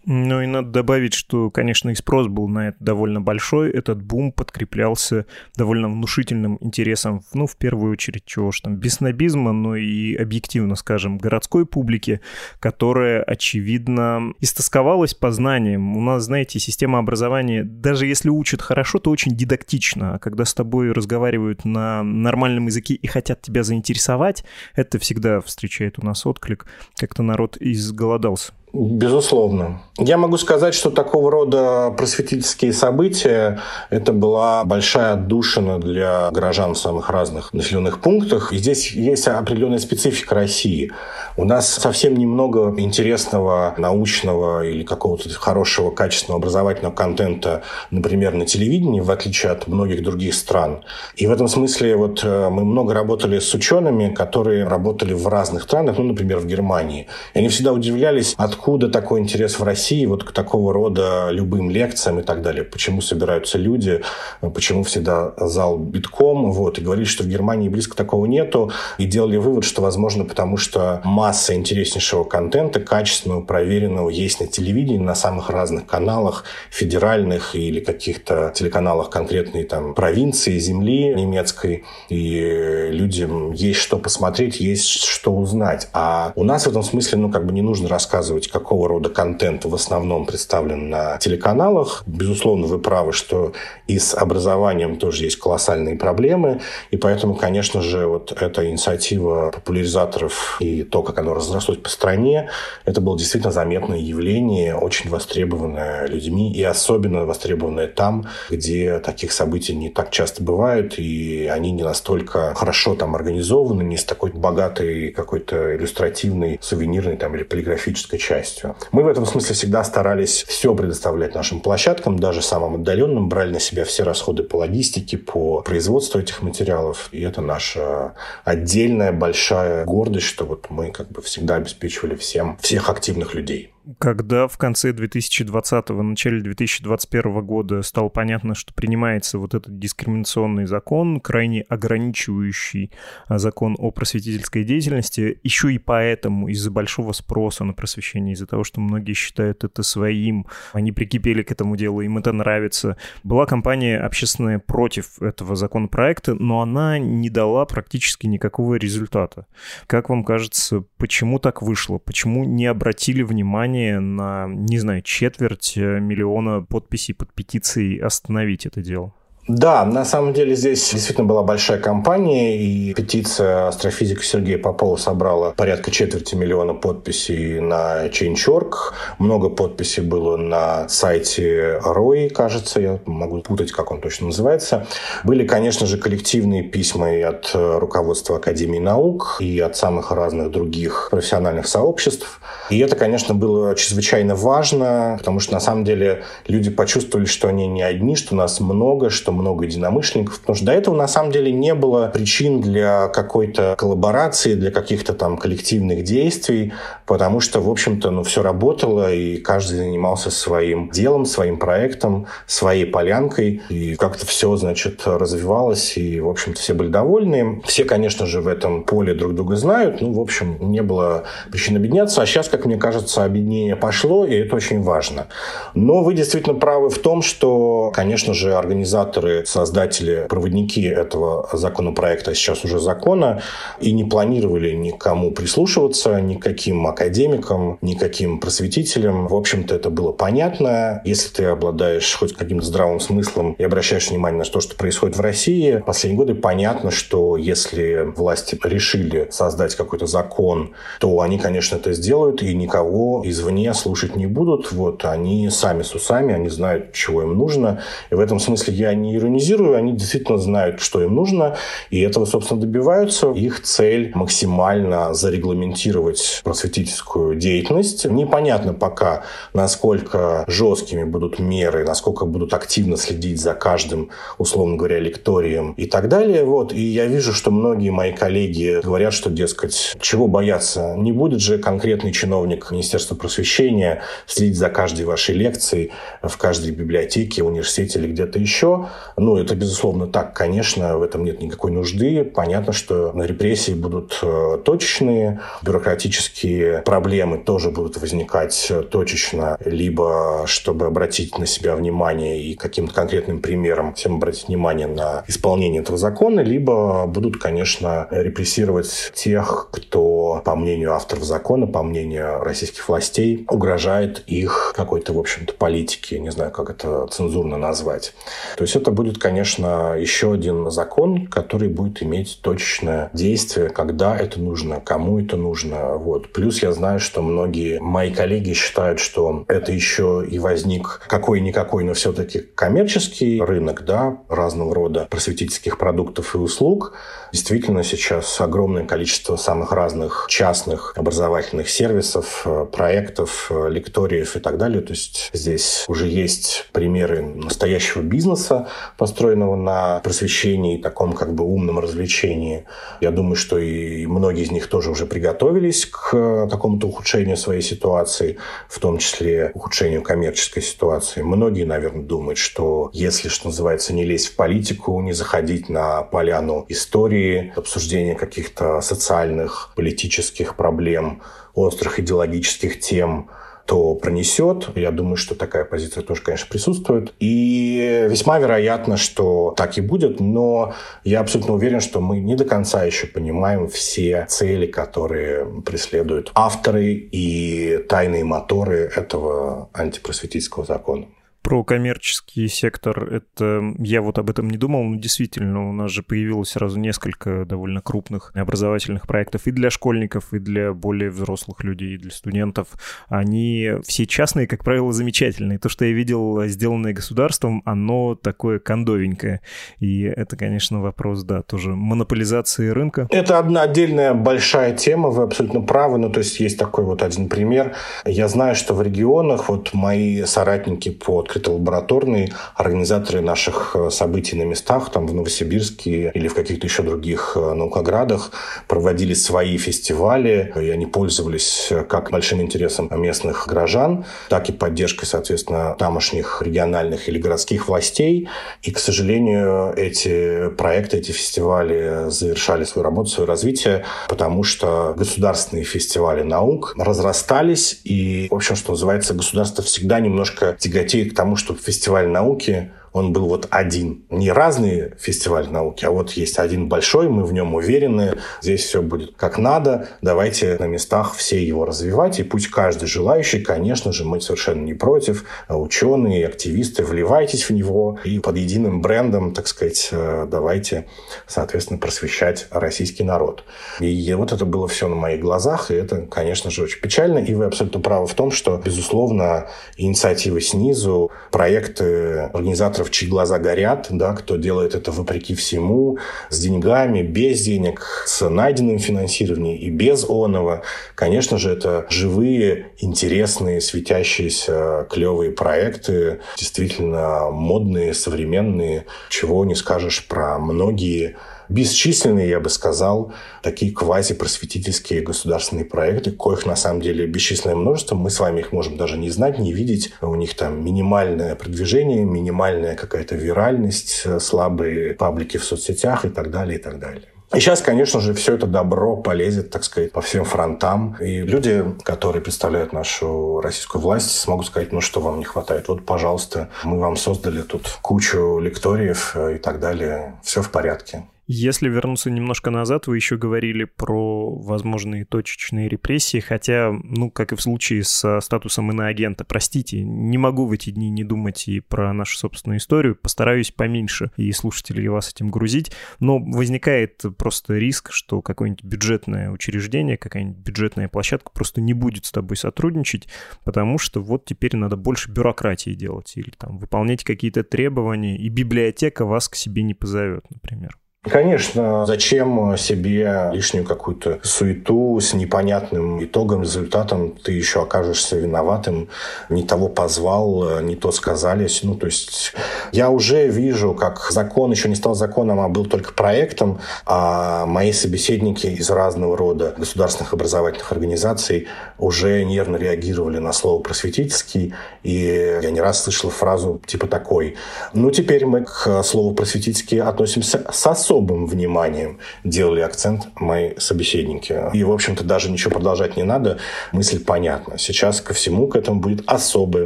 Ну 0.05 0.41
и 0.41 0.47
надо 0.47 0.69
добавить, 0.69 1.13
что, 1.13 1.49
конечно, 1.49 1.89
и 1.89 1.95
спрос 1.95 2.27
был 2.27 2.49
на 2.49 2.69
это 2.69 2.77
довольно 2.81 3.21
большой. 3.21 3.71
Этот 3.71 4.01
бум 4.01 4.33
подкреплялся 4.33 5.25
довольно 5.55 5.87
внушительным 5.87 6.57
интересом, 6.59 7.23
ну, 7.33 7.47
в 7.47 7.55
первую 7.55 7.93
очередь, 7.93 8.25
чего 8.25 8.51
ж 8.51 8.59
там, 8.61 8.75
беснобизма, 8.75 9.53
но 9.53 9.77
и 9.77 10.13
объективно, 10.15 10.75
скажем, 10.75 11.17
городской 11.17 11.65
публики, 11.65 12.19
которая, 12.59 13.23
очевидно, 13.23 14.33
истосковалась 14.41 15.13
по 15.13 15.31
знаниям. 15.31 15.95
У 15.95 16.01
нас, 16.01 16.23
знаете, 16.23 16.59
система 16.59 16.99
образования, 16.99 17.63
даже 17.63 18.05
если 18.05 18.27
учат 18.27 18.61
хорошо, 18.61 18.99
то 18.99 19.09
очень 19.09 19.37
дидактично. 19.37 20.15
А 20.15 20.19
когда 20.19 20.43
с 20.43 20.53
тобой 20.53 20.91
разговаривают 20.91 21.63
на 21.63 22.03
нормальном 22.03 22.65
языке 22.65 22.95
и 22.95 23.07
хотят 23.07 23.41
тебя 23.41 23.63
заинтересовать, 23.63 24.43
это 24.75 24.99
всегда 24.99 25.39
встречает 25.39 25.97
у 25.97 26.05
нас 26.05 26.25
отклик. 26.25 26.65
Как-то 26.97 27.23
народ 27.23 27.55
изголодался. 27.61 28.51
Безусловно. 28.73 29.83
Я 29.99 30.17
могу 30.17 30.37
сказать, 30.37 30.73
что 30.73 30.89
такого 30.89 31.29
рода 31.29 31.93
просветительские 31.95 32.73
события– 32.73 33.61
это 33.91 34.11
была 34.11 34.63
большая 34.63 35.13
отдушина 35.13 35.79
для 35.79 36.31
горожан 36.31 36.73
в 36.73 36.79
самых 36.79 37.11
разных 37.11 37.53
населенных 37.53 38.01
пунктах. 38.01 38.51
И 38.51 38.57
здесь 38.57 38.93
есть 38.93 39.27
определенная 39.27 39.77
специфика 39.77 40.33
России. 40.33 40.91
У 41.37 41.45
нас 41.45 41.69
совсем 41.69 42.17
немного 42.17 42.73
интересного 42.79 43.75
научного 43.77 44.65
или 44.65 44.83
какого-то 44.83 45.29
хорошего, 45.29 45.91
качественного 45.91 46.39
образовательного 46.39 46.95
контента, 46.95 47.61
например, 47.91 48.33
на 48.33 48.47
телевидении, 48.47 49.01
в 49.01 49.11
отличие 49.11 49.51
от 49.51 49.67
многих 49.67 50.01
других 50.01 50.33
стран. 50.33 50.83
И 51.15 51.27
в 51.27 51.31
этом 51.31 51.47
смысле 51.47 51.95
вот 51.95 52.21
э, 52.23 52.49
мы 52.49 52.65
много 52.65 52.95
работали 52.95 53.37
с 53.37 53.53
учеными, 53.53 54.11
которые 54.11 54.67
работали 54.67 55.13
в 55.13 55.27
разных 55.27 55.61
странах, 55.61 55.99
ну, 55.99 56.05
например, 56.05 56.39
в 56.39 56.47
Германии. 56.47 57.05
И 57.35 57.37
они 57.37 57.49
всегда 57.49 57.73
удивлялись, 57.73 58.33
откуда 58.39 58.62
откуда 58.63 58.87
такой 58.87 59.19
интерес 59.19 59.59
в 59.59 59.63
России 59.63 60.05
вот 60.05 60.23
к 60.23 60.31
такого 60.31 60.71
рода 60.71 61.27
любым 61.31 61.69
лекциям 61.69 62.21
и 62.21 62.23
так 62.23 62.41
далее? 62.41 62.63
Почему 62.63 63.01
собираются 63.01 63.57
люди? 63.57 64.01
Почему 64.39 64.83
всегда 64.83 65.33
зал 65.35 65.77
битком? 65.77 66.53
Вот. 66.53 66.79
И 66.79 66.81
говорили, 66.81 67.03
что 67.03 67.23
в 67.23 67.27
Германии 67.27 67.67
близко 67.67 67.97
такого 67.97 68.25
нету. 68.25 68.71
И 68.97 69.05
делали 69.05 69.35
вывод, 69.35 69.65
что, 69.65 69.81
возможно, 69.81 70.23
потому 70.23 70.55
что 70.55 71.01
масса 71.03 71.55
интереснейшего 71.55 72.23
контента, 72.23 72.79
качественного, 72.79 73.41
проверенного, 73.41 74.09
есть 74.09 74.39
на 74.39 74.47
телевидении, 74.47 74.97
на 74.97 75.15
самых 75.15 75.49
разных 75.49 75.85
каналах, 75.85 76.45
федеральных 76.71 77.55
или 77.55 77.81
каких-то 77.81 78.53
телеканалах 78.55 79.09
конкретной 79.09 79.65
там 79.65 79.93
провинции, 79.93 80.57
земли 80.57 81.13
немецкой. 81.13 81.83
И 82.07 82.87
людям 82.91 83.51
есть 83.51 83.81
что 83.81 83.97
посмотреть, 83.97 84.61
есть 84.61 84.87
что 84.87 85.35
узнать. 85.35 85.89
А 85.91 86.31
у 86.37 86.45
нас 86.45 86.65
в 86.65 86.69
этом 86.69 86.83
смысле, 86.83 87.17
ну, 87.17 87.29
как 87.29 87.45
бы 87.45 87.51
не 87.51 87.61
нужно 87.61 87.89
рассказывать 87.89 88.52
какого 88.53 88.87
рода 88.87 89.09
контент 89.09 89.65
в 89.65 89.73
основном 89.73 90.25
представлен 90.25 90.89
на 90.89 91.17
телеканалах. 91.17 92.03
Безусловно, 92.05 92.67
вы 92.67 92.77
правы, 92.77 93.11
что 93.11 93.53
и 93.87 93.97
с 93.97 94.13
образованием 94.13 94.97
тоже 94.97 95.23
есть 95.23 95.37
колоссальные 95.37 95.97
проблемы. 95.97 96.61
И 96.91 96.97
поэтому, 96.97 97.33
конечно 97.33 97.81
же, 97.81 98.05
вот 98.05 98.31
эта 98.31 98.69
инициатива 98.69 99.51
популяризаторов 99.51 100.57
и 100.59 100.83
то, 100.83 101.01
как 101.01 101.17
оно 101.17 101.33
разрослось 101.33 101.79
по 101.79 101.89
стране, 101.89 102.49
это 102.85 103.01
было 103.01 103.17
действительно 103.17 103.51
заметное 103.51 103.97
явление, 103.97 104.75
очень 104.75 105.09
востребованное 105.09 106.05
людьми 106.07 106.53
и 106.53 106.63
особенно 106.63 107.25
востребованное 107.25 107.87
там, 107.87 108.27
где 108.51 108.99
таких 108.99 109.31
событий 109.31 109.75
не 109.75 109.89
так 109.89 110.11
часто 110.11 110.43
бывают, 110.43 110.99
и 110.99 111.47
они 111.51 111.71
не 111.71 111.83
настолько 111.83 112.53
хорошо 112.53 112.93
там 112.93 113.15
организованы, 113.15 113.81
не 113.81 113.97
с 113.97 114.03
такой 114.03 114.31
богатой 114.31 115.11
какой-то 115.11 115.75
иллюстративной, 115.75 116.59
сувенирной 116.61 117.17
там 117.17 117.35
или 117.35 117.43
полиграфической 117.43 118.19
частью 118.19 118.42
частью. 118.43 118.75
Мы 118.91 119.03
в 119.03 119.07
этом 119.07 119.25
смысле 119.25 119.55
всегда 119.55 119.83
старались 119.83 120.43
все 120.43 120.75
предоставлять 120.75 121.35
нашим 121.35 121.61
площадкам, 121.61 122.19
даже 122.19 122.41
самым 122.41 122.75
отдаленным, 122.75 123.29
брали 123.29 123.53
на 123.53 123.59
себя 123.59 123.85
все 123.85 124.03
расходы 124.03 124.43
по 124.43 124.57
логистике, 124.57 125.17
по 125.17 125.61
производству 125.61 126.19
этих 126.19 126.41
материалов. 126.41 127.09
И 127.11 127.21
это 127.21 127.41
наша 127.41 128.13
отдельная 128.43 129.11
большая 129.11 129.85
гордость, 129.85 130.27
что 130.27 130.45
вот 130.45 130.69
мы 130.69 130.91
как 130.91 131.09
бы 131.09 131.21
всегда 131.21 131.55
обеспечивали 131.55 132.15
всем 132.15 132.57
всех 132.61 132.89
активных 132.89 133.33
людей. 133.33 133.73
Когда 133.99 134.47
в 134.47 134.57
конце 134.57 134.93
2020 134.93 135.89
начале 135.89 136.39
2021 136.39 137.45
года 137.45 137.81
стало 137.81 138.07
понятно, 138.07 138.55
что 138.55 138.73
принимается 138.73 139.37
вот 139.37 139.53
этот 139.53 139.77
дискриминационный 139.77 140.65
закон, 140.65 141.19
крайне 141.19 141.63
ограничивающий 141.63 142.91
а, 143.27 143.39
закон 143.39 143.75
о 143.77 143.91
просветительской 143.91 144.63
деятельности, 144.63 145.37
еще 145.43 145.73
и 145.73 145.79
поэтому 145.79 146.47
из-за 146.47 146.71
большого 146.71 147.11
спроса 147.11 147.65
на 147.65 147.73
просвещение, 147.73 148.35
из-за 148.35 148.47
того, 148.47 148.63
что 148.63 148.79
многие 148.79 149.13
считают 149.13 149.65
это 149.65 149.83
своим, 149.83 150.47
они 150.71 150.93
прикипели 150.93 151.43
к 151.43 151.51
этому 151.51 151.75
делу, 151.75 151.99
им 151.99 152.17
это 152.17 152.31
нравится, 152.31 152.95
была 153.23 153.45
компания 153.45 153.99
общественная 153.99 154.59
против 154.59 155.21
этого 155.21 155.57
законопроекта, 155.57 156.35
но 156.35 156.61
она 156.61 156.99
не 156.99 157.29
дала 157.29 157.65
практически 157.65 158.27
никакого 158.27 158.75
результата. 158.75 159.45
Как 159.87 160.09
вам 160.09 160.23
кажется, 160.23 160.85
почему 160.97 161.37
так 161.39 161.61
вышло? 161.61 161.97
Почему 161.97 162.45
не 162.45 162.65
обратили 162.65 163.23
внимания 163.23 163.72
внимание 163.73 163.99
на, 163.99 164.47
не 164.47 164.79
знаю, 164.79 165.01
четверть 165.01 165.73
э, 165.77 165.99
миллиона 165.99 166.61
подписей 166.61 167.13
под 167.13 167.33
петицией 167.33 167.99
остановить 167.99 168.65
это 168.65 168.81
дело? 168.81 169.13
Да, 169.47 169.83
на 169.83 170.05
самом 170.05 170.31
деле 170.31 170.55
здесь 170.55 170.89
действительно 170.93 171.27
была 171.27 171.43
большая 171.43 171.77
кампания, 171.77 172.57
и 172.57 172.93
петиция 172.93 173.67
астрофизика 173.67 174.23
Сергея 174.23 174.57
Попова 174.57 174.95
собрала 174.95 175.51
порядка 175.51 175.91
четверти 175.91 176.35
миллиона 176.35 176.73
подписей 176.73 177.59
на 177.59 178.07
Change.org. 178.07 178.93
Много 179.19 179.49
подписей 179.49 180.01
было 180.01 180.37
на 180.37 180.87
сайте 180.87 181.77
ROI, 181.83 182.29
кажется, 182.29 182.79
я 182.79 182.99
могу 183.05 183.41
путать, 183.41 183.73
как 183.73 183.91
он 183.91 183.99
точно 183.99 184.27
называется. 184.27 184.87
Были, 185.25 185.45
конечно 185.45 185.87
же, 185.87 185.97
коллективные 185.97 186.63
письма 186.63 187.13
и 187.13 187.21
от 187.21 187.51
руководства 187.53 188.37
Академии 188.37 188.79
наук, 188.79 189.37
и 189.41 189.59
от 189.59 189.75
самых 189.75 190.11
разных 190.11 190.51
других 190.51 191.09
профессиональных 191.11 191.67
сообществ. 191.67 192.39
И 192.69 192.79
это, 192.79 192.95
конечно, 192.95 193.35
было 193.35 193.75
чрезвычайно 193.75 194.35
важно, 194.35 195.17
потому 195.19 195.41
что, 195.41 195.51
на 195.51 195.59
самом 195.59 195.83
деле, 195.83 196.23
люди 196.47 196.69
почувствовали, 196.69 197.25
что 197.25 197.49
они 197.49 197.67
не 197.67 197.81
одни, 197.81 198.15
что 198.15 198.35
нас 198.35 198.61
много, 198.61 199.09
что 199.09 199.32
много 199.33 199.65
единомышленников, 199.65 200.39
потому 200.39 200.55
что 200.55 200.65
до 200.65 200.71
этого 200.71 200.95
на 200.95 201.07
самом 201.07 201.31
деле 201.31 201.51
не 201.51 201.73
было 201.73 202.07
причин 202.13 202.61
для 202.61 203.07
какой-то 203.07 203.75
коллаборации, 203.77 204.55
для 204.55 204.71
каких-то 204.71 205.13
там 205.13 205.37
коллективных 205.37 206.03
действий, 206.03 206.73
потому 207.05 207.39
что, 207.39 207.59
в 207.61 207.69
общем-то, 207.69 208.11
ну, 208.11 208.23
все 208.23 208.41
работало, 208.41 209.13
и 209.13 209.37
каждый 209.37 209.77
занимался 209.77 210.31
своим 210.31 210.89
делом, 210.89 211.25
своим 211.25 211.57
проектом, 211.57 212.27
своей 212.47 212.85
полянкой, 212.85 213.61
и 213.69 213.95
как-то 213.95 214.25
все, 214.25 214.55
значит, 214.55 215.01
развивалось, 215.05 215.97
и, 215.97 216.19
в 216.19 216.29
общем-то, 216.29 216.59
все 216.59 216.73
были 216.73 216.89
довольны. 216.89 217.61
Все, 217.65 217.85
конечно 217.85 218.25
же, 218.25 218.41
в 218.41 218.47
этом 218.47 218.83
поле 218.83 219.13
друг 219.13 219.35
друга 219.35 219.55
знают, 219.55 220.01
ну, 220.01 220.13
в 220.13 220.19
общем, 220.19 220.57
не 220.71 220.81
было 220.81 221.23
причин 221.51 221.75
объединяться, 221.75 222.21
а 222.21 222.25
сейчас, 222.25 222.49
как 222.49 222.65
мне 222.65 222.77
кажется, 222.77 223.23
объединение 223.23 223.75
пошло, 223.75 224.25
и 224.25 224.35
это 224.35 224.55
очень 224.55 224.81
важно. 224.81 225.27
Но 225.73 226.03
вы 226.03 226.13
действительно 226.13 226.55
правы 226.55 226.89
в 226.89 226.99
том, 226.99 227.21
что, 227.21 227.91
конечно 227.93 228.33
же, 228.33 228.53
организаторы 228.53 229.22
авторы, 229.23 229.45
создатели, 229.45 230.25
проводники 230.29 230.83
этого 230.83 231.49
законопроекта, 231.53 232.33
сейчас 232.33 232.63
уже 232.63 232.79
закона, 232.79 233.41
и 233.79 233.91
не 233.91 234.03
планировали 234.03 234.71
никому 234.71 235.31
прислушиваться, 235.31 236.19
никаким 236.21 236.85
академикам, 236.87 237.77
никаким 237.81 238.39
просветителям. 238.39 239.27
В 239.27 239.35
общем-то, 239.35 239.75
это 239.75 239.89
было 239.89 240.11
понятно. 240.11 241.01
Если 241.05 241.29
ты 241.29 241.45
обладаешь 241.45 242.13
хоть 242.13 242.33
каким-то 242.33 242.65
здравым 242.65 242.99
смыслом 242.99 243.53
и 243.53 243.63
обращаешь 243.63 244.09
внимание 244.09 244.39
на 244.39 244.45
то, 244.45 244.59
что 244.59 244.75
происходит 244.75 245.17
в 245.17 245.21
России, 245.21 245.77
в 245.77 245.85
последние 245.85 246.17
годы 246.17 246.35
понятно, 246.35 246.91
что 246.91 247.37
если 247.37 248.13
власти 248.15 248.59
решили 248.63 249.27
создать 249.31 249.75
какой-то 249.75 250.05
закон, 250.05 250.73
то 250.99 251.19
они, 251.21 251.39
конечно, 251.39 251.77
это 251.77 251.93
сделают, 251.93 252.43
и 252.43 252.53
никого 252.53 253.21
извне 253.25 253.73
слушать 253.73 254.15
не 254.15 254.27
будут. 254.27 254.71
Вот 254.71 255.05
они 255.05 255.49
сами 255.49 255.83
с 255.83 255.95
усами, 255.95 256.33
они 256.33 256.49
знают, 256.49 256.93
чего 256.93 257.23
им 257.23 257.37
нужно. 257.37 257.81
И 258.11 258.15
в 258.15 258.19
этом 258.19 258.39
смысле 258.39 258.73
я 258.73 258.93
не 258.93 259.12
иронизирую, 259.15 259.75
они 259.75 259.93
действительно 259.93 260.37
знают, 260.37 260.81
что 260.81 261.01
им 261.01 261.15
нужно, 261.15 261.57
и 261.89 261.99
этого, 262.01 262.25
собственно, 262.25 262.59
добиваются. 262.59 263.31
Их 263.31 263.61
цель 263.61 264.11
максимально 264.15 265.13
зарегламентировать 265.13 266.41
просветительскую 266.43 267.35
деятельность. 267.35 268.05
Непонятно 268.05 268.73
пока, 268.73 269.23
насколько 269.53 270.43
жесткими 270.47 271.03
будут 271.03 271.39
меры, 271.39 271.83
насколько 271.85 272.25
будут 272.25 272.53
активно 272.53 272.97
следить 272.97 273.41
за 273.41 273.53
каждым, 273.53 274.09
условно 274.37 274.75
говоря, 274.75 274.99
лекторием 274.99 275.73
и 275.73 275.85
так 275.85 276.09
далее. 276.09 276.43
Вот. 276.43 276.73
И 276.73 276.81
я 276.81 277.05
вижу, 277.05 277.33
что 277.33 277.51
многие 277.51 277.89
мои 277.89 278.11
коллеги 278.11 278.81
говорят, 278.83 279.13
что, 279.13 279.29
дескать, 279.29 279.95
чего 280.01 280.27
бояться? 280.27 280.95
Не 280.97 281.11
будет 281.11 281.39
же 281.39 281.57
конкретный 281.57 282.11
чиновник 282.11 282.71
Министерства 282.71 283.15
просвещения 283.15 284.01
следить 284.25 284.57
за 284.57 284.69
каждой 284.69 285.05
вашей 285.05 285.35
лекцией 285.35 285.91
в 286.21 286.37
каждой 286.37 286.71
библиотеке, 286.71 287.43
университете 287.43 287.99
или 287.99 288.07
где-то 288.07 288.39
еще. 288.39 288.89
Ну, 289.17 289.37
это, 289.37 289.55
безусловно, 289.55 290.07
так, 290.07 290.33
конечно, 290.33 290.97
в 290.97 291.03
этом 291.03 291.23
нет 291.23 291.41
никакой 291.41 291.71
нужды. 291.71 292.23
Понятно, 292.23 292.73
что 292.73 293.13
репрессии 293.15 293.73
будут 293.73 294.19
э, 294.21 294.57
точечные, 294.63 295.41
бюрократические 295.61 296.81
проблемы 296.83 297.37
тоже 297.37 297.69
будут 297.71 297.97
возникать 297.97 298.71
точечно, 298.91 299.57
либо 299.63 300.43
чтобы 300.45 300.87
обратить 300.87 301.37
на 301.37 301.45
себя 301.45 301.75
внимание 301.75 302.41
и 302.41 302.55
каким-то 302.55 302.93
конкретным 302.93 303.41
примером 303.41 303.93
всем 303.93 304.15
обратить 304.15 304.47
внимание 304.47 304.87
на 304.87 305.23
исполнение 305.27 305.81
этого 305.81 305.97
закона, 305.97 306.39
либо 306.41 307.05
будут, 307.05 307.37
конечно, 307.37 308.07
репрессировать 308.11 309.11
тех, 309.13 309.69
кто, 309.71 310.41
по 310.45 310.55
мнению 310.55 310.93
авторов 310.93 311.23
закона, 311.23 311.67
по 311.67 311.83
мнению 311.83 312.39
российских 312.39 312.87
властей, 312.87 313.45
угрожает 313.49 314.23
их 314.27 314.73
какой-то, 314.75 315.13
в 315.13 315.19
общем-то, 315.19 315.53
политике, 315.53 316.19
не 316.19 316.31
знаю, 316.31 316.51
как 316.51 316.69
это 316.69 317.07
цензурно 317.07 317.57
назвать. 317.57 318.13
То 318.57 318.63
есть 318.63 318.75
это 318.75 318.91
будет 318.93 319.17
конечно, 319.17 319.95
еще 319.97 320.33
один 320.33 320.69
закон, 320.71 321.27
который 321.27 321.69
будет 321.69 322.01
иметь 322.03 322.39
точечное 322.41 323.09
действие, 323.13 323.69
когда 323.69 324.17
это 324.17 324.39
нужно, 324.39 324.79
кому 324.79 325.19
это 325.19 325.37
нужно. 325.37 325.95
Вот. 325.97 326.31
Плюс 326.33 326.61
я 326.61 326.71
знаю, 326.71 326.99
что 326.99 327.21
многие 327.21 327.79
мои 327.79 328.13
коллеги 328.13 328.53
считают, 328.53 328.99
что 328.99 329.45
это 329.47 329.71
еще 329.71 330.25
и 330.29 330.39
возник 330.39 331.01
какой-никакой, 331.07 331.83
но 331.83 331.93
все-таки 331.93 332.39
коммерческий 332.39 333.41
рынок 333.41 333.85
да, 333.85 334.17
разного 334.29 334.73
рода 334.73 335.07
просветительских 335.09 335.77
продуктов 335.77 336.35
и 336.35 336.37
услуг. 336.37 336.93
Действительно, 337.33 337.83
сейчас 337.83 338.39
огромное 338.41 338.85
количество 338.85 339.37
самых 339.37 339.71
разных 339.71 340.27
частных 340.29 340.93
образовательных 340.95 341.67
сервисов, 341.67 342.43
э, 342.45 342.67
проектов, 342.71 343.47
э, 343.49 343.69
лекториев 343.71 344.35
и 344.35 344.39
так 344.39 344.59
далее. 344.59 344.81
То 344.81 344.91
есть 344.91 345.31
здесь 345.33 345.85
уже 345.87 346.07
есть 346.07 346.69
примеры 346.73 347.23
настоящего 347.23 348.03
бизнеса, 348.03 348.67
построенного 348.99 349.55
на 349.55 349.99
просвещении, 350.01 350.77
таком 350.77 351.13
как 351.13 351.33
бы 351.33 351.43
умном 351.43 351.79
развлечении. 351.79 352.65
Я 353.01 353.09
думаю, 353.09 353.35
что 353.35 353.57
и 353.57 354.05
многие 354.05 354.43
из 354.43 354.51
них 354.51 354.67
тоже 354.67 354.91
уже 354.91 355.07
приготовились 355.07 355.87
к 355.87 356.11
какому-то 356.51 356.85
ухудшению 356.85 357.37
своей 357.37 357.63
ситуации, 357.63 358.37
в 358.69 358.77
том 358.77 358.99
числе 358.99 359.49
ухудшению 359.55 360.03
коммерческой 360.03 360.61
ситуации. 360.61 361.23
Многие, 361.23 361.63
наверное, 361.63 362.03
думают, 362.03 362.37
что 362.37 362.91
если, 362.93 363.27
что 363.27 363.47
называется, 363.47 363.91
не 363.91 364.05
лезть 364.05 364.27
в 364.27 364.35
политику, 364.35 365.01
не 365.01 365.13
заходить 365.13 365.67
на 365.67 366.03
поляну 366.03 366.67
истории, 366.69 367.22
обсуждения 367.55 368.15
каких-то 368.15 368.81
социальных, 368.81 369.71
политических 369.75 370.55
проблем, 370.55 371.21
острых 371.53 371.99
идеологических 371.99 372.79
тем, 372.79 373.29
то 373.65 373.95
пронесет. 373.95 374.69
Я 374.75 374.91
думаю, 374.91 375.15
что 375.15 375.35
такая 375.35 375.63
позиция 375.63 376.03
тоже, 376.03 376.21
конечно, 376.21 376.47
присутствует. 376.49 377.13
И 377.19 378.07
весьма 378.09 378.39
вероятно, 378.39 378.97
что 378.97 379.53
так 379.55 379.77
и 379.77 379.81
будет, 379.81 380.19
но 380.19 380.73
я 381.03 381.21
абсолютно 381.21 381.53
уверен, 381.53 381.79
что 381.79 382.01
мы 382.01 382.19
не 382.19 382.35
до 382.35 382.45
конца 382.45 382.83
еще 382.83 383.07
понимаем 383.07 383.67
все 383.69 384.25
цели, 384.29 384.65
которые 384.65 385.61
преследуют 385.61 386.31
авторы 386.35 386.93
и 386.93 387.77
тайные 387.87 388.23
моторы 388.23 388.91
этого 388.95 389.69
антипросветительского 389.73 390.65
закона. 390.65 391.05
Про 391.43 391.65
коммерческий 391.65 392.47
сектор, 392.47 393.03
это 393.13 393.61
я 393.77 394.01
вот 394.01 394.17
об 394.17 394.29
этом 394.29 394.49
не 394.49 394.57
думал, 394.57 394.83
но 394.83 394.95
действительно 394.95 395.69
у 395.69 395.73
нас 395.73 395.91
же 395.91 396.01
появилось 396.01 396.51
сразу 396.51 396.79
несколько 396.79 397.43
довольно 397.43 397.81
крупных 397.81 398.31
образовательных 398.33 399.05
проектов 399.05 399.45
и 399.45 399.51
для 399.51 399.69
школьников, 399.69 400.33
и 400.33 400.39
для 400.39 400.73
более 400.73 401.09
взрослых 401.09 401.65
людей, 401.65 401.95
и 401.95 401.97
для 401.97 402.11
студентов. 402.11 402.69
Они 403.09 403.71
все 403.85 404.05
частные, 404.05 404.47
как 404.47 404.63
правило, 404.63 404.93
замечательные. 404.93 405.59
То, 405.59 405.67
что 405.67 405.83
я 405.83 405.91
видел, 405.91 406.45
сделанное 406.45 406.93
государством, 406.93 407.61
оно 407.65 408.15
такое 408.15 408.59
кондовенькое. 408.59 409.41
И 409.79 410.03
это, 410.03 410.37
конечно, 410.37 410.81
вопрос, 410.81 411.25
да, 411.25 411.41
тоже 411.41 411.71
монополизации 411.71 412.69
рынка. 412.69 413.07
Это 413.11 413.37
одна 413.37 413.63
отдельная 413.63 414.13
большая 414.13 414.77
тема, 414.77 415.09
вы 415.09 415.23
абсолютно 415.23 415.59
правы. 415.59 415.97
Ну, 415.97 416.09
то 416.09 416.19
есть 416.19 416.39
есть 416.39 416.57
такой 416.57 416.85
вот 416.85 417.03
один 417.03 417.27
пример. 417.27 417.75
Я 418.05 418.29
знаю, 418.29 418.55
что 418.55 418.73
в 418.73 418.81
регионах 418.81 419.49
вот 419.49 419.73
мои 419.73 420.23
соратники 420.23 420.89
по 420.89 421.32
открыты 421.33 421.51
лабораторные, 421.51 422.31
организаторы 422.55 423.21
наших 423.21 423.75
э, 423.75 423.89
событий 423.89 424.35
на 424.35 424.43
местах, 424.43 424.91
там 424.91 425.07
в 425.07 425.13
Новосибирске 425.13 426.11
или 426.13 426.27
в 426.27 426.35
каких-то 426.35 426.67
еще 426.67 426.83
других 426.83 427.33
э, 427.35 427.53
наукоградах, 427.53 428.31
проводили 428.67 429.15
свои 429.15 429.57
фестивали, 429.57 430.53
и 430.55 430.69
они 430.69 430.85
пользовались 430.85 431.71
как 431.89 432.11
большим 432.11 432.41
интересом 432.41 432.89
местных 432.91 433.47
горожан, 433.47 434.05
так 434.29 434.49
и 434.49 434.51
поддержкой, 434.51 435.05
соответственно, 435.05 435.75
тамошних 435.79 436.41
региональных 436.41 437.09
или 437.09 437.17
городских 437.17 437.67
властей. 437.67 438.29
И, 438.61 438.71
к 438.71 438.77
сожалению, 438.77 439.73
эти 439.75 440.49
проекты, 440.49 440.97
эти 440.97 441.11
фестивали 441.11 442.09
завершали 442.09 442.63
свою 442.63 442.83
работу, 442.83 443.09
свое 443.09 443.27
развитие, 443.27 443.85
потому 444.07 444.43
что 444.43 444.93
государственные 444.95 445.65
фестивали 445.65 446.21
наук 446.21 446.75
разрастались, 446.77 447.79
и, 447.83 448.27
в 448.29 448.35
общем, 448.35 448.55
что 448.55 448.73
называется, 448.73 449.13
государство 449.13 449.63
всегда 449.63 449.99
немножко 449.99 450.55
тяготеет 450.59 451.13
к 451.13 451.15
тому, 451.15 451.22
чтобы 451.35 451.59
фестиваль 451.59 452.07
науки 452.07 452.71
он 452.93 453.11
был 453.11 453.27
вот 453.27 453.47
один. 453.49 454.05
Не 454.09 454.31
разные 454.31 454.95
фестивали 454.99 455.47
науки, 455.47 455.83
а 455.85 455.91
вот 455.91 456.11
есть 456.11 456.39
один 456.39 456.69
большой, 456.69 457.09
мы 457.09 457.25
в 457.25 457.33
нем 457.33 457.53
уверены, 457.55 458.17
здесь 458.41 458.63
все 458.63 458.81
будет 458.81 459.15
как 459.17 459.37
надо, 459.37 459.89
давайте 460.01 460.57
на 460.59 460.65
местах 460.65 461.15
все 461.15 461.43
его 461.43 461.65
развивать, 461.65 462.19
и 462.19 462.23
пусть 462.23 462.47
каждый 462.47 462.87
желающий, 462.87 463.39
конечно 463.39 463.91
же, 463.91 464.05
мы 464.05 464.21
совершенно 464.21 464.61
не 464.61 464.73
против, 464.73 465.25
ученые, 465.49 466.27
активисты, 466.27 466.83
вливайтесь 466.83 467.49
в 467.49 467.53
него, 467.53 467.99
и 468.03 468.19
под 468.19 468.37
единым 468.37 468.81
брендом, 468.81 469.33
так 469.33 469.47
сказать, 469.47 469.89
э, 469.91 470.27
давайте, 470.29 470.87
соответственно, 471.27 471.79
просвещать 471.79 472.47
российский 472.51 473.03
народ. 473.03 473.43
И 473.79 474.13
вот 474.13 474.31
это 474.31 474.45
было 474.45 474.67
все 474.67 474.87
на 474.87 474.95
моих 474.95 475.19
глазах, 475.19 475.71
и 475.71 475.73
это, 475.73 476.05
конечно 476.05 476.51
же, 476.51 476.63
очень 476.63 476.79
печально, 476.79 477.19
и 477.19 477.33
вы 477.33 477.45
абсолютно 477.45 477.81
правы 477.81 478.05
в 478.05 478.13
том, 478.13 478.29
что, 478.31 478.57
безусловно, 478.63 479.47
инициативы 479.77 480.41
снизу, 480.41 481.11
проекты 481.31 482.29
организаторов 482.33 482.82
инвесторов, 482.83 482.91
чьи 482.91 483.07
глаза 483.07 483.39
горят, 483.39 483.87
да, 483.89 484.13
кто 484.13 484.37
делает 484.37 484.75
это 484.75 484.91
вопреки 484.91 485.35
всему, 485.35 485.97
с 486.29 486.39
деньгами, 486.39 487.01
без 487.01 487.41
денег, 487.41 488.03
с 488.05 488.29
найденным 488.29 488.79
финансированием 488.79 489.57
и 489.57 489.69
без 489.69 490.05
оного. 490.09 490.61
Конечно 490.95 491.37
же, 491.37 491.51
это 491.51 491.85
живые, 491.89 492.67
интересные, 492.79 493.61
светящиеся, 493.61 494.87
клевые 494.89 495.31
проекты, 495.31 496.19
действительно 496.37 497.29
модные, 497.31 497.93
современные, 497.93 498.85
чего 499.09 499.45
не 499.45 499.55
скажешь 499.55 500.05
про 500.07 500.37
многие 500.37 501.15
бесчисленные, 501.49 502.29
я 502.29 502.39
бы 502.39 502.49
сказал, 502.49 503.13
такие 503.41 503.73
квазипросветительские 503.73 505.01
государственные 505.01 505.65
проекты, 505.65 506.11
коих 506.11 506.45
на 506.45 506.55
самом 506.55 506.81
деле 506.81 507.05
бесчисленное 507.07 507.55
множество. 507.55 507.95
Мы 507.95 508.09
с 508.09 508.19
вами 508.19 508.41
их 508.41 508.51
можем 508.51 508.77
даже 508.77 508.97
не 508.97 509.09
знать, 509.09 509.39
не 509.39 509.53
видеть. 509.53 509.93
У 510.01 510.15
них 510.15 510.35
там 510.35 510.63
минимальное 510.63 511.35
продвижение, 511.35 512.03
минимальная 512.05 512.75
какая-то 512.75 513.15
виральность, 513.15 514.05
слабые 514.21 514.93
паблики 514.93 515.37
в 515.37 515.43
соцсетях 515.43 516.05
и 516.05 516.09
так 516.09 516.31
далее, 516.31 516.59
и 516.59 516.61
так 516.61 516.79
далее. 516.79 517.03
И 517.33 517.39
сейчас, 517.39 517.63
конечно 517.63 517.99
же, 517.99 518.13
все 518.13 518.35
это 518.35 518.45
добро 518.45 518.95
полезет, 518.95 519.49
так 519.49 519.63
сказать, 519.63 519.91
по 519.91 520.01
всем 520.01 520.23
фронтам. 520.23 520.95
И 521.01 521.21
люди, 521.21 521.65
которые 521.83 522.21
представляют 522.21 522.73
нашу 522.73 523.41
российскую 523.41 523.81
власть, 523.81 524.11
смогут 524.11 524.45
сказать, 524.45 524.71
ну 524.71 524.81
что 524.81 525.01
вам 525.01 525.17
не 525.17 525.25
хватает. 525.25 525.67
Вот, 525.67 525.83
пожалуйста, 525.83 526.49
мы 526.63 526.79
вам 526.79 526.95
создали 526.95 527.41
тут 527.41 527.79
кучу 527.81 528.37
лекториев 528.37 529.17
и 529.17 529.39
так 529.39 529.59
далее. 529.59 530.19
Все 530.21 530.43
в 530.43 530.51
порядке. 530.51 531.07
Если 531.25 531.69
вернуться 531.69 532.11
немножко 532.11 532.51
назад, 532.51 532.87
вы 532.87 532.97
еще 532.97 533.15
говорили 533.15 533.63
про 533.63 534.35
возможные 534.35 535.05
точечные 535.05 535.69
репрессии, 535.69 536.19
хотя, 536.19 536.73
ну, 536.83 537.09
как 537.09 537.31
и 537.31 537.37
в 537.37 537.41
случае 537.41 537.85
с 537.85 538.19
статусом 538.19 538.71
иноагента, 538.71 539.23
простите, 539.23 539.83
не 539.83 540.17
могу 540.17 540.45
в 540.45 540.51
эти 540.51 540.71
дни 540.71 540.89
не 540.89 541.05
думать 541.05 541.47
и 541.47 541.61
про 541.61 541.93
нашу 541.93 542.17
собственную 542.17 542.57
историю, 542.57 542.95
постараюсь 542.95 543.51
поменьше 543.51 544.11
и 544.17 544.33
слушателей 544.33 544.89
вас 544.89 545.11
этим 545.11 545.31
грузить, 545.31 545.71
но 546.01 546.19
возникает 546.19 547.01
просто 547.17 547.57
риск, 547.57 547.93
что 547.93 548.21
какое-нибудь 548.21 548.65
бюджетное 548.65 549.31
учреждение, 549.31 549.95
какая-нибудь 549.95 550.43
бюджетная 550.43 550.89
площадка 550.89 551.31
просто 551.33 551.61
не 551.61 551.71
будет 551.73 552.03
с 552.03 552.11
тобой 552.11 552.35
сотрудничать, 552.35 553.07
потому 553.45 553.77
что 553.77 554.01
вот 554.01 554.25
теперь 554.25 554.57
надо 554.57 554.75
больше 554.75 555.09
бюрократии 555.09 555.73
делать 555.73 556.11
или 556.17 556.31
там 556.31 556.57
выполнять 556.57 557.05
какие-то 557.05 557.45
требования, 557.45 558.17
и 558.17 558.27
библиотека 558.27 559.05
вас 559.05 559.29
к 559.29 559.35
себе 559.35 559.63
не 559.63 559.73
позовет, 559.73 560.25
например. 560.29 560.77
Конечно, 561.03 561.85
зачем 561.85 562.55
себе 562.57 563.29
лишнюю 563.33 563.65
какую-то 563.65 564.19
суету 564.23 565.01
с 565.01 565.13
непонятным 565.13 566.01
итогом, 566.01 566.43
результатом, 566.43 567.11
ты 567.11 567.33
еще 567.33 567.63
окажешься 567.63 568.17
виноватым, 568.17 568.87
не 569.27 569.43
того 569.43 569.67
позвал, 569.67 570.61
не 570.61 570.77
то 570.77 570.93
сказались. 570.93 571.61
Ну, 571.61 571.75
то 571.75 571.87
есть 571.87 572.31
я 572.71 572.89
уже 572.89 573.27
вижу, 573.27 573.73
как 573.73 574.07
закон 574.11 574.51
еще 574.51 574.69
не 574.69 574.75
стал 574.75 574.95
законом, 574.95 575.41
а 575.41 575.49
был 575.49 575.65
только 575.65 575.91
проектом, 575.91 576.61
а 576.85 577.45
мои 577.47 577.73
собеседники 577.73 578.47
из 578.47 578.69
разного 578.69 579.17
рода 579.17 579.53
государственных 579.57 580.13
образовательных 580.13 580.71
организаций 580.71 581.49
уже 581.77 582.23
нервно 582.23 582.55
реагировали 582.55 583.17
на 583.17 583.33
слово 583.33 583.61
«просветительский», 583.61 584.53
и 584.83 585.39
я 585.41 585.51
не 585.51 585.59
раз 585.59 585.83
слышал 585.83 586.09
фразу 586.09 586.61
типа 586.65 586.87
такой. 586.87 587.35
Ну, 587.73 587.91
теперь 587.91 588.25
мы 588.25 588.45
к 588.45 588.83
слову 588.83 589.13
«просветительский» 589.13 589.81
относимся 589.81 590.45
с 590.49 590.65
особым 590.65 590.92
особым 590.93 591.25
вниманием 591.25 591.97
делали 592.23 592.61
акцент 592.61 593.07
мои 593.15 593.51
собеседники. 593.57 594.35
И, 594.53 594.63
в 594.63 594.71
общем-то, 594.71 595.03
даже 595.03 595.31
ничего 595.31 595.51
продолжать 595.51 595.97
не 595.97 596.03
надо. 596.03 596.37
Мысль 596.71 597.03
понятна. 597.03 597.57
Сейчас 597.57 598.01
ко 598.01 598.13
всему 598.13 598.47
к 598.47 598.55
этому 598.55 598.79
будет 598.79 599.03
особое 599.07 599.65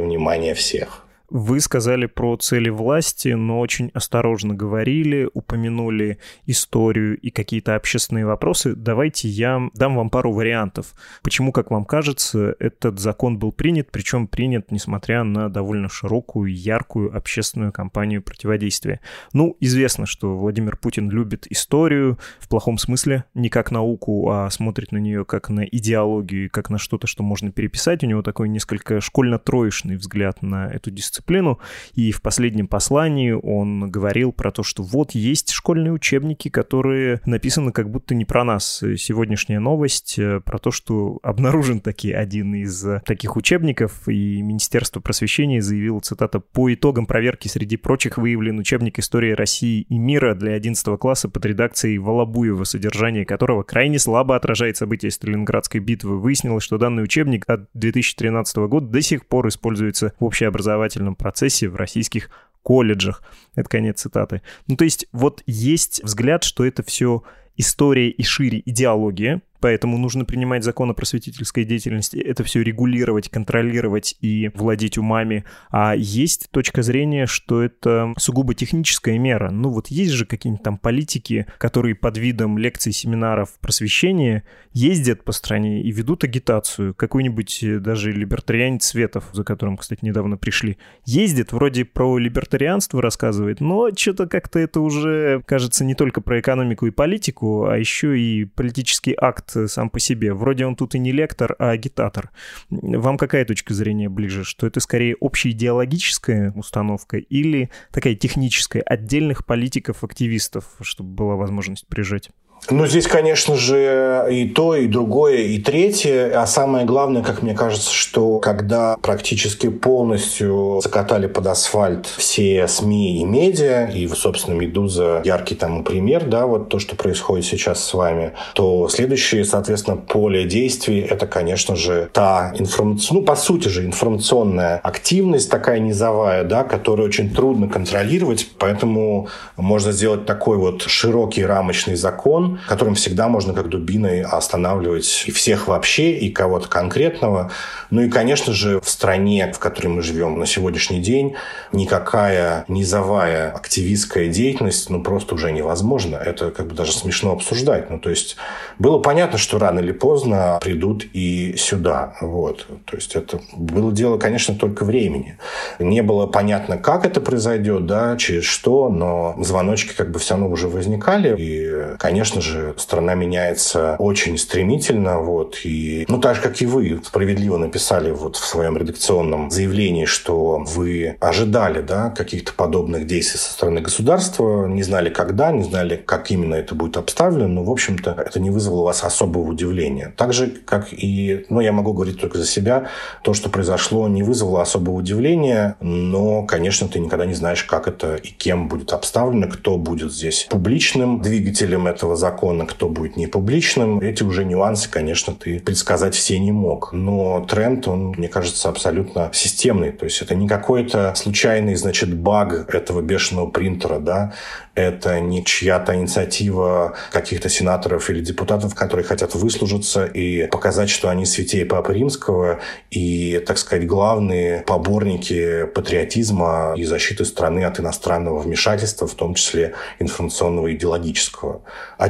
внимание 0.00 0.54
всех. 0.54 1.04
Вы 1.30 1.60
сказали 1.60 2.06
про 2.06 2.38
цели 2.38 2.70
власти, 2.70 3.28
но 3.28 3.60
очень 3.60 3.90
осторожно 3.92 4.54
говорили, 4.54 5.28
упомянули 5.34 6.18
историю 6.46 7.18
и 7.18 7.28
какие-то 7.28 7.74
общественные 7.76 8.24
вопросы. 8.24 8.74
Давайте 8.74 9.28
я 9.28 9.68
дам 9.74 9.96
вам 9.96 10.08
пару 10.08 10.32
вариантов. 10.32 10.94
Почему, 11.22 11.52
как 11.52 11.70
вам 11.70 11.84
кажется, 11.84 12.56
этот 12.58 12.98
закон 12.98 13.38
был 13.38 13.52
принят, 13.52 13.90
причем 13.90 14.26
принят, 14.26 14.70
несмотря 14.70 15.22
на 15.22 15.50
довольно 15.50 15.90
широкую, 15.90 16.50
яркую 16.50 17.14
общественную 17.14 17.72
кампанию 17.72 18.22
противодействия. 18.22 19.00
Ну, 19.34 19.54
известно, 19.60 20.06
что 20.06 20.34
Владимир 20.34 20.78
Путин 20.78 21.10
любит 21.10 21.46
историю 21.50 22.18
в 22.40 22.48
плохом 22.48 22.78
смысле, 22.78 23.24
не 23.34 23.50
как 23.50 23.70
науку, 23.70 24.30
а 24.30 24.48
смотрит 24.48 24.92
на 24.92 24.98
нее 24.98 25.26
как 25.26 25.50
на 25.50 25.66
идеологию, 25.66 26.48
как 26.50 26.70
на 26.70 26.78
что-то, 26.78 27.06
что 27.06 27.22
можно 27.22 27.52
переписать. 27.52 28.02
У 28.02 28.06
него 28.06 28.22
такой 28.22 28.48
несколько 28.48 29.02
школьно-троечный 29.02 29.96
взгляд 29.96 30.40
на 30.40 30.68
эту 30.68 30.90
дисциплину 30.90 31.17
дисциплину. 31.18 31.58
И 31.94 32.12
в 32.12 32.22
последнем 32.22 32.68
послании 32.68 33.32
он 33.32 33.90
говорил 33.90 34.32
про 34.32 34.50
то, 34.50 34.62
что 34.62 34.82
вот 34.82 35.12
есть 35.12 35.50
школьные 35.50 35.92
учебники, 35.92 36.48
которые 36.48 37.20
написаны 37.26 37.72
как 37.72 37.90
будто 37.90 38.14
не 38.14 38.24
про 38.24 38.44
нас. 38.44 38.82
Сегодняшняя 38.96 39.58
новость 39.58 40.18
э, 40.18 40.40
про 40.40 40.58
то, 40.58 40.70
что 40.70 41.18
обнаружен 41.22 41.80
таки 41.80 42.12
один 42.12 42.54
из 42.54 42.84
таких 43.04 43.36
учебников, 43.36 44.08
и 44.08 44.40
Министерство 44.42 45.00
просвещения 45.00 45.60
заявило, 45.60 46.00
цитата, 46.00 46.40
«По 46.40 46.72
итогам 46.72 47.06
проверки 47.06 47.48
среди 47.48 47.76
прочих 47.76 48.18
выявлен 48.18 48.58
учебник 48.58 48.98
истории 48.98 49.32
России 49.32 49.82
и 49.88 49.98
мира 49.98 50.34
для 50.34 50.52
11 50.52 50.98
класса 50.98 51.28
под 51.28 51.44
редакцией 51.46 51.98
Волобуева, 51.98 52.64
содержание 52.64 53.24
которого 53.24 53.62
крайне 53.62 53.98
слабо 53.98 54.36
отражает 54.36 54.76
события 54.76 55.10
Сталинградской 55.10 55.80
битвы. 55.80 56.18
Выяснилось, 56.18 56.64
что 56.64 56.78
данный 56.78 57.02
учебник 57.02 57.44
от 57.48 57.68
2013 57.74 58.56
года 58.68 58.86
до 58.86 59.00
сих 59.00 59.26
пор 59.26 59.48
используется 59.48 60.12
в 60.20 60.24
общеобразовательном 60.28 61.07
образовательном 61.08 61.14
процессе 61.16 61.68
в 61.68 61.76
российских 61.76 62.30
колледжах. 62.62 63.22
Это 63.54 63.68
конец 63.68 64.00
цитаты. 64.00 64.42
Ну, 64.66 64.76
то 64.76 64.84
есть 64.84 65.06
вот 65.12 65.42
есть 65.46 66.02
взгляд, 66.04 66.44
что 66.44 66.64
это 66.64 66.82
все 66.82 67.22
история 67.56 68.10
и 68.10 68.22
шире 68.22 68.62
идеология, 68.64 69.40
Поэтому 69.60 69.98
нужно 69.98 70.24
принимать 70.24 70.64
закон 70.64 70.90
о 70.90 70.94
просветительской 70.94 71.64
деятельности, 71.64 72.16
это 72.16 72.44
все 72.44 72.62
регулировать, 72.62 73.28
контролировать 73.28 74.16
и 74.20 74.50
владеть 74.54 74.98
умами. 74.98 75.44
А 75.70 75.94
есть 75.96 76.48
точка 76.50 76.82
зрения, 76.82 77.26
что 77.26 77.62
это 77.62 78.12
сугубо 78.18 78.54
техническая 78.54 79.18
мера. 79.18 79.50
Ну 79.50 79.70
вот 79.70 79.88
есть 79.88 80.12
же 80.12 80.26
какие-нибудь 80.26 80.62
там 80.62 80.78
политики, 80.78 81.46
которые 81.58 81.94
под 81.94 82.18
видом 82.18 82.58
лекций, 82.58 82.92
семинаров 82.92 83.58
просвещения 83.60 84.44
ездят 84.72 85.24
по 85.24 85.32
стране 85.32 85.82
и 85.82 85.90
ведут 85.90 86.24
агитацию. 86.24 86.94
Какой-нибудь 86.94 87.62
э, 87.62 87.78
даже 87.78 88.12
либертарианец 88.12 88.86
Светов, 88.86 89.24
за 89.32 89.44
которым, 89.44 89.76
кстати, 89.76 90.04
недавно 90.04 90.36
пришли, 90.36 90.78
ездит, 91.04 91.52
вроде 91.52 91.84
про 91.84 92.18
либертарианство 92.18 93.02
рассказывает, 93.02 93.60
но 93.60 93.90
что-то 93.96 94.26
как-то 94.26 94.58
это 94.58 94.80
уже, 94.80 95.42
кажется, 95.46 95.84
не 95.84 95.94
только 95.94 96.20
про 96.20 96.40
экономику 96.40 96.86
и 96.86 96.90
политику, 96.90 97.66
а 97.66 97.76
еще 97.76 98.18
и 98.18 98.44
политический 98.44 99.14
акт 99.18 99.47
проект 99.48 99.70
сам 99.70 99.90
по 99.90 100.00
себе. 100.00 100.32
Вроде 100.34 100.66
он 100.66 100.76
тут 100.76 100.94
и 100.94 100.98
не 100.98 101.12
лектор, 101.12 101.54
а 101.58 101.70
агитатор. 101.70 102.30
Вам 102.70 103.16
какая 103.16 103.44
точка 103.44 103.74
зрения 103.74 104.08
ближе? 104.08 104.44
Что 104.44 104.66
это 104.66 104.80
скорее 104.80 105.16
общеидеологическая 105.20 106.52
установка 106.52 107.18
или 107.18 107.70
такая 107.92 108.14
техническая, 108.14 108.82
отдельных 108.82 109.44
политиков-активистов, 109.44 110.64
чтобы 110.82 111.14
была 111.14 111.36
возможность 111.36 111.86
прижать? 111.86 112.30
Ну, 112.70 112.86
здесь, 112.86 113.06
конечно 113.06 113.56
же, 113.56 114.26
и 114.30 114.46
то, 114.46 114.74
и 114.76 114.86
другое, 114.86 115.38
и 115.38 115.58
третье. 115.58 116.30
А 116.34 116.46
самое 116.46 116.84
главное, 116.84 117.22
как 117.22 117.42
мне 117.42 117.54
кажется, 117.54 117.92
что 117.92 118.38
когда 118.40 118.96
практически 119.00 119.68
полностью 119.68 120.80
закатали 120.82 121.28
под 121.28 121.46
асфальт 121.46 122.06
все 122.06 122.68
СМИ 122.68 123.20
и 123.20 123.24
медиа, 123.24 123.86
и, 123.86 124.06
собственно, 124.08 124.54
«Медуза» 124.54 125.22
яркий 125.24 125.54
тому 125.54 125.82
пример, 125.82 126.24
да, 126.26 126.46
вот 126.46 126.68
то, 126.68 126.78
что 126.78 126.94
происходит 126.94 127.46
сейчас 127.46 127.82
с 127.82 127.94
вами, 127.94 128.32
то 128.54 128.88
следующее, 128.88 129.44
соответственно, 129.44 129.96
поле 129.96 130.44
действий– 130.44 131.00
это, 131.10 131.26
конечно 131.26 131.74
же, 131.76 132.10
та 132.12 132.52
информационная, 132.58 133.22
ну, 133.22 133.26
по 133.26 133.36
сути 133.36 133.68
же, 133.68 133.86
информационная 133.86 134.78
активность 134.82 135.50
такая 135.50 135.78
низовая, 135.78 136.44
да, 136.44 136.64
которую 136.64 137.08
очень 137.08 137.34
трудно 137.34 137.68
контролировать, 137.68 138.48
поэтому 138.58 139.28
можно 139.56 139.92
сделать 139.92 140.26
такой 140.26 140.58
вот 140.58 140.82
широкий 140.82 141.44
рамочный 141.44 141.96
закон, 141.96 142.47
которым 142.66 142.94
всегда 142.94 143.28
можно 143.28 143.52
как 143.54 143.68
дубиной 143.68 144.22
останавливать 144.22 145.24
и 145.26 145.30
всех 145.30 145.68
вообще, 145.68 146.12
и 146.12 146.30
кого-то 146.30 146.68
конкретного. 146.68 147.50
Ну 147.90 148.02
и, 148.02 148.08
конечно 148.08 148.52
же, 148.52 148.80
в 148.80 148.88
стране, 148.88 149.52
в 149.54 149.58
которой 149.58 149.88
мы 149.88 150.02
живем 150.02 150.38
на 150.38 150.46
сегодняшний 150.46 151.00
день, 151.00 151.34
никакая 151.72 152.64
низовая 152.68 153.50
активистская 153.52 154.28
деятельность 154.28 154.90
ну, 154.90 155.02
просто 155.02 155.34
уже 155.34 155.52
невозможна. 155.52 156.16
Это 156.16 156.50
как 156.50 156.66
бы 156.68 156.74
даже 156.74 156.92
смешно 156.92 157.32
обсуждать. 157.32 157.90
Ну, 157.90 157.98
то 157.98 158.10
есть 158.10 158.36
было 158.78 158.98
понятно, 158.98 159.38
что 159.38 159.58
рано 159.58 159.80
или 159.80 159.92
поздно 159.92 160.58
придут 160.60 161.04
и 161.12 161.56
сюда. 161.56 162.14
Вот. 162.20 162.66
То 162.84 162.96
есть 162.96 163.16
это 163.16 163.40
было 163.56 163.92
дело, 163.92 164.18
конечно, 164.18 164.54
только 164.54 164.84
времени. 164.84 165.38
Не 165.78 166.02
было 166.02 166.26
понятно, 166.26 166.78
как 166.78 167.04
это 167.04 167.20
произойдет, 167.20 167.86
да, 167.86 168.16
через 168.16 168.44
что, 168.44 168.88
но 168.88 169.36
звоночки 169.38 169.94
как 169.94 170.10
бы 170.10 170.18
все 170.18 170.34
равно 170.34 170.48
уже 170.48 170.68
возникали. 170.68 171.34
И, 171.38 171.96
конечно 171.98 172.37
же, 172.40 172.58
же 172.58 172.74
страна 172.76 173.14
меняется 173.14 173.96
очень 173.98 174.38
стремительно, 174.38 175.20
вот, 175.20 175.60
и, 175.64 176.04
ну, 176.08 176.18
так 176.18 176.36
же, 176.36 176.42
как 176.42 176.60
и 176.60 176.66
вы 176.66 177.00
справедливо 177.04 177.56
написали 177.56 178.10
вот 178.10 178.36
в 178.36 178.44
своем 178.44 178.76
редакционном 178.76 179.50
заявлении, 179.50 180.04
что 180.04 180.64
вы 180.66 181.16
ожидали, 181.20 181.80
да, 181.80 182.10
каких-то 182.10 182.52
подобных 182.52 183.06
действий 183.06 183.38
со 183.38 183.52
стороны 183.52 183.80
государства, 183.80 184.66
не 184.66 184.82
знали 184.82 185.10
когда, 185.10 185.52
не 185.52 185.62
знали, 185.62 185.96
как 185.96 186.30
именно 186.30 186.54
это 186.54 186.74
будет 186.74 186.96
обставлено, 186.96 187.48
но, 187.48 187.64
в 187.64 187.70
общем-то, 187.70 188.14
это 188.26 188.40
не 188.40 188.50
вызвало 188.50 188.80
у 188.80 188.84
вас 188.84 189.04
особого 189.04 189.48
удивления. 189.48 190.12
Так 190.16 190.32
же, 190.32 190.48
как 190.64 190.88
и, 190.92 191.46
ну, 191.48 191.60
я 191.60 191.72
могу 191.72 191.92
говорить 191.92 192.20
только 192.20 192.38
за 192.38 192.46
себя, 192.46 192.88
то, 193.22 193.34
что 193.34 193.48
произошло, 193.48 194.08
не 194.08 194.22
вызвало 194.22 194.62
особого 194.62 194.96
удивления, 194.96 195.76
но, 195.80 196.44
конечно, 196.44 196.88
ты 196.88 196.98
никогда 196.98 197.26
не 197.26 197.34
знаешь, 197.34 197.64
как 197.64 197.88
это 197.88 198.16
и 198.16 198.28
кем 198.28 198.68
будет 198.68 198.92
обставлено, 198.92 199.48
кто 199.48 199.76
будет 199.76 200.12
здесь 200.12 200.46
публичным 200.50 201.20
двигателем 201.20 201.86
этого 201.86 202.16
закона, 202.16 202.27
закона, 202.28 202.66
кто 202.66 202.88
будет 202.88 203.16
не 203.16 203.26
публичным. 203.26 204.00
Эти 204.00 204.22
уже 204.22 204.44
нюансы, 204.44 204.90
конечно, 204.90 205.34
ты 205.34 205.60
предсказать 205.60 206.14
все 206.14 206.38
не 206.38 206.52
мог. 206.52 206.92
Но 206.92 207.46
тренд, 207.48 207.88
он, 207.88 208.14
мне 208.18 208.28
кажется, 208.28 208.68
абсолютно 208.68 209.30
системный. 209.32 209.92
То 209.92 210.04
есть 210.04 210.22
это 210.22 210.34
не 210.34 210.46
какой-то 210.46 211.14
случайный, 211.16 211.74
значит, 211.74 212.14
баг 212.14 212.74
этого 212.74 213.00
бешеного 213.00 213.50
принтера, 213.50 213.98
да, 213.98 214.32
это 214.78 215.18
не 215.18 215.44
чья-то 215.44 215.96
инициатива 215.96 216.94
каких-то 217.10 217.48
сенаторов 217.48 218.10
или 218.10 218.20
депутатов, 218.20 218.76
которые 218.76 219.04
хотят 219.04 219.34
выслужиться 219.34 220.04
и 220.04 220.46
показать, 220.46 220.88
что 220.88 221.08
они 221.08 221.26
святее 221.26 221.64
Папы 221.64 221.94
Римского 221.94 222.60
и, 222.90 223.42
так 223.44 223.58
сказать, 223.58 223.86
главные 223.86 224.62
поборники 224.62 225.64
патриотизма 225.74 226.74
и 226.76 226.84
защиты 226.84 227.24
страны 227.24 227.64
от 227.64 227.80
иностранного 227.80 228.38
вмешательства, 228.38 229.08
в 229.08 229.14
том 229.14 229.34
числе 229.34 229.74
информационного 229.98 230.68
и 230.68 230.76
идеологического. 230.76 231.62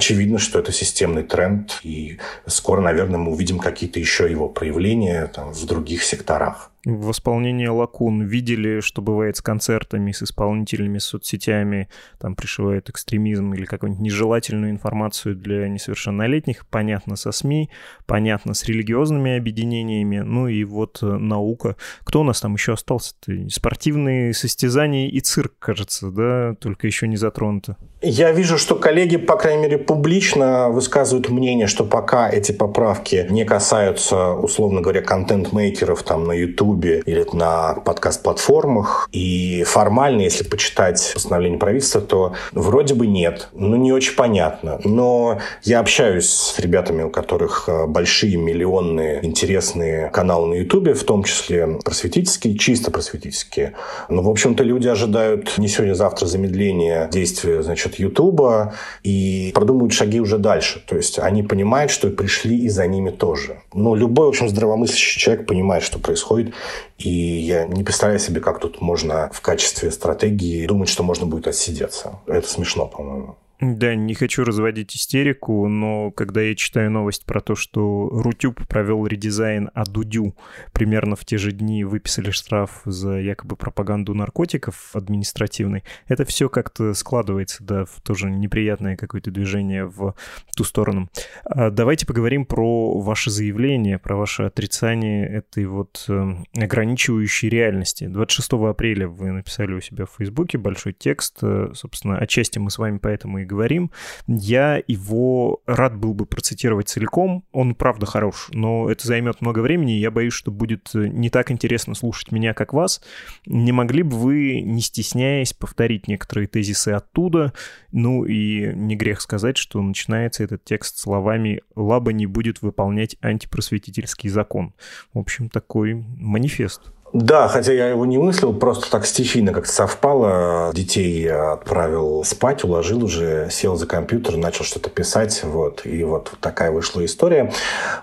Очевидно, 0.09 0.38
что 0.38 0.59
это 0.59 0.73
системный 0.73 1.23
тренд, 1.23 1.81
и 1.83 2.16
скоро, 2.47 2.81
наверное, 2.81 3.18
мы 3.18 3.31
увидим 3.31 3.59
какие-то 3.59 4.01
еще 4.01 4.31
его 4.31 4.49
проявления 4.49 5.27
там, 5.27 5.53
в 5.53 5.66
других 5.66 6.03
секторах 6.03 6.71
в 6.96 7.11
исполнении 7.11 7.66
лакун 7.66 8.22
видели, 8.22 8.81
что 8.81 9.03
бывает 9.03 9.37
с 9.37 9.42
концертами, 9.42 10.12
с 10.12 10.22
исполнителями, 10.22 10.98
с 10.98 11.05
соцсетями, 11.05 11.88
там 12.18 12.35
пришивают 12.35 12.88
экстремизм 12.88 13.53
или 13.53 13.66
какую-нибудь 13.66 14.03
нежелательную 14.03 14.70
информацию 14.70 15.37
для 15.37 15.68
несовершеннолетних, 15.68 16.66
понятно 16.66 17.16
со 17.16 17.31
СМИ, 17.31 17.68
понятно 18.07 18.55
с 18.55 18.64
религиозными 18.64 19.37
объединениями, 19.37 20.20
ну 20.20 20.48
и 20.48 20.64
вот 20.64 21.01
э, 21.03 21.07
наука. 21.07 21.77
Кто 22.05 22.20
у 22.22 22.24
нас 22.24 22.40
там 22.40 22.55
еще 22.55 22.72
остался? 22.72 23.14
-то? 23.27 23.48
Спортивные 23.51 24.33
состязания 24.33 25.09
и 25.09 25.20
цирк, 25.20 25.55
кажется, 25.59 26.11
да, 26.11 26.55
только 26.59 26.87
еще 26.87 27.07
не 27.07 27.16
затронуто. 27.16 27.77
Я 28.01 28.33
вижу, 28.33 28.59
что 28.59 28.77
коллеги, 28.77 29.16
по 29.16 29.37
крайней 29.37 29.62
мере, 29.62 29.79
публично 29.79 30.70
высказывают 30.70 31.29
мнение, 31.29 31.66
что 31.66 31.85
пока 31.85 32.31
эти 32.31 32.53
поправки 32.53 33.27
не 33.29 33.44
касаются, 33.44 34.33
условно 34.33 34.81
говоря, 34.81 35.03
контент-мейкеров 35.03 36.03
там 36.03 36.24
на 36.24 36.33
YouTube 36.33 36.77
или 36.86 37.26
на 37.32 37.74
подкаст-платформах, 37.74 39.08
и 39.12 39.64
формально, 39.64 40.22
если 40.22 40.44
почитать 40.44 41.12
постановление 41.14 41.58
правительства, 41.58 42.00
то 42.00 42.34
вроде 42.52 42.94
бы 42.94 43.06
нет. 43.06 43.48
Ну, 43.52 43.76
не 43.76 43.92
очень 43.92 44.14
понятно. 44.14 44.80
Но 44.84 45.38
я 45.62 45.80
общаюсь 45.80 46.28
с 46.28 46.58
ребятами, 46.58 47.02
у 47.02 47.10
которых 47.10 47.68
э, 47.68 47.86
большие, 47.86 48.36
миллионные, 48.36 49.24
интересные 49.24 50.10
каналы 50.10 50.48
на 50.48 50.54
YouTube, 50.54 50.96
в 50.96 51.04
том 51.04 51.24
числе 51.24 51.78
просветительские, 51.84 52.56
чисто 52.56 52.90
просветительские. 52.90 53.74
Но, 54.08 54.22
в 54.22 54.28
общем-то, 54.28 54.62
люди 54.62 54.88
ожидают 54.88 55.58
не 55.58 55.68
сегодня-завтра 55.68 56.26
замедления 56.26 57.08
действия, 57.08 57.62
значит, 57.62 57.98
Ютуба 57.98 58.74
и 59.02 59.52
продумывают 59.54 59.92
шаги 59.92 60.20
уже 60.20 60.38
дальше. 60.38 60.82
То 60.86 60.96
есть 60.96 61.18
они 61.18 61.42
понимают, 61.42 61.90
что 61.90 62.08
пришли 62.10 62.58
и 62.58 62.68
за 62.68 62.86
ними 62.86 63.10
тоже. 63.10 63.60
Но 63.72 63.94
любой, 63.94 64.26
в 64.26 64.28
общем, 64.30 64.48
здравомыслящий 64.48 65.20
человек 65.20 65.46
понимает, 65.46 65.82
что 65.82 65.98
происходит. 65.98 66.54
И 66.98 67.11
я 67.11 67.66
не 67.66 67.85
представляю 67.85 68.20
себе, 68.20 68.40
как 68.40 68.61
тут 68.61 68.81
можно 68.81 69.31
в 69.33 69.40
качестве 69.40 69.90
стратегии 69.90 70.66
думать, 70.66 70.88
что 70.88 71.02
можно 71.02 71.26
будет 71.26 71.46
отсидеться. 71.46 72.20
Это 72.26 72.48
смешно, 72.48 72.87
по-моему. 72.87 73.37
Да, 73.61 73.97
не 73.97 74.14
хочу 74.14 74.44
разводить 74.44 74.94
истерику, 74.94 75.66
но 75.66 76.12
когда 76.12 76.42
я 76.42 76.55
читаю 76.55 76.92
новость 76.92 77.25
про 77.25 77.40
то, 77.40 77.57
что 77.57 78.09
Рутюб 78.09 78.64
провел 78.68 79.05
редизайн, 79.05 79.71
а 79.75 79.85
Дудю 79.85 80.37
примерно 80.73 81.16
в 81.16 81.25
те 81.25 81.38
же 81.38 81.51
дни 81.51 81.83
выписали 81.83 82.31
штраф 82.31 82.83
за 82.85 83.18
якобы 83.18 83.57
пропаганду 83.57 84.14
наркотиков 84.14 84.94
административной, 84.94 85.83
это 86.07 86.25
все 86.25 86.49
как-то 86.49 86.94
складывается, 86.94 87.64
да, 87.64 87.85
в 87.85 88.01
тоже 88.01 88.31
неприятное 88.31 88.97
какое-то 88.97 89.33
движение 89.33 89.87
в 89.87 90.14
ту 90.55 90.62
сторону. 90.62 91.09
А 91.44 91.71
давайте 91.71 92.07
поговорим 92.07 92.47
про 92.47 93.01
ваше 93.01 93.33
заявление, 93.33 93.99
про 93.99 94.14
ваше 94.16 94.44
отрицание 94.44 95.27
этой 95.27 95.66
вот 95.66 96.05
э, 96.09 96.35
ограничивающей 96.57 97.49
реальности. 97.49 98.07
26 98.07 98.53
апреля 98.53 99.09
вы 99.09 99.33
написали 99.33 99.73
у 99.73 99.81
себя 99.81 100.07
в 100.07 100.14
Фейсбуке 100.18 100.59
большой 100.59 100.92
текст, 100.92 101.38
э, 101.42 101.71
собственно, 101.75 102.18
отчасти 102.18 102.61
мы 102.61 102.71
с 102.71 102.79
вами 102.79 102.99
поэтому 102.99 103.38
и 103.38 103.47
говорим. 103.48 103.90
Я 104.28 104.80
его 104.87 105.61
рад 105.66 105.96
был 105.96 106.14
бы 106.14 106.26
процитировать 106.26 106.88
целиком. 106.88 107.44
Он 107.52 107.74
правда 107.74 108.06
хорош, 108.06 108.48
но 108.52 108.88
это 108.90 109.06
займет 109.06 109.40
много 109.40 109.61
времени, 109.61 109.96
и 109.96 110.00
я 110.00 110.11
боюсь, 110.11 110.34
что 110.34 110.50
будет 110.52 110.90
э, 110.94 111.08
не 111.08 111.30
так 111.30 111.50
интересно 111.50 111.94
слушать 111.94 112.30
меня, 112.30 112.54
как 112.54 112.72
вас. 112.72 113.02
Не 113.46 113.72
могли 113.72 114.02
бы 114.02 114.16
вы, 114.16 114.61
не 114.61 114.80
стесняясь, 114.80 115.52
повторить 115.52 116.06
некоторые 116.06 116.46
тезисы 116.46 116.90
оттуда? 116.90 117.52
Ну 117.90 118.24
и 118.24 118.72
не 118.74 118.94
грех 118.94 119.20
сказать, 119.20 119.56
что 119.56 119.82
начинается 119.82 120.44
этот 120.44 120.64
текст 120.64 120.98
словами 120.98 121.62
«Лаба 121.74 122.12
не 122.12 122.26
будет 122.26 122.62
выполнять 122.62 123.16
антипросветительский 123.22 124.28
закон». 124.28 124.74
В 125.12 125.18
общем, 125.18 125.48
такой 125.48 125.94
манифест. 125.94 126.92
Да, 127.12 127.49
хотя 127.49 127.73
я 127.73 127.88
его 127.88 128.05
не 128.05 128.18
мыслил, 128.18 128.53
просто 128.53 128.90
так 128.90 129.07
стихийно 129.07 129.53
как-то 129.53 129.73
совпало. 129.73 130.73
Детей 130.75 131.23
я 131.23 131.53
отправил 131.53 132.23
спать, 132.25 132.64
уложил 132.64 133.05
уже, 133.05 133.49
сел 133.51 133.77
за 133.77 133.87
компьютер, 133.87 134.37
начал 134.37 134.64
что-то 134.64 134.90
писать, 134.90 135.40
вот. 135.42 135.87
И 135.87 136.05
вот 136.05 136.33
такая 136.40 136.71
вышла 136.71 137.05
история, 137.05 137.53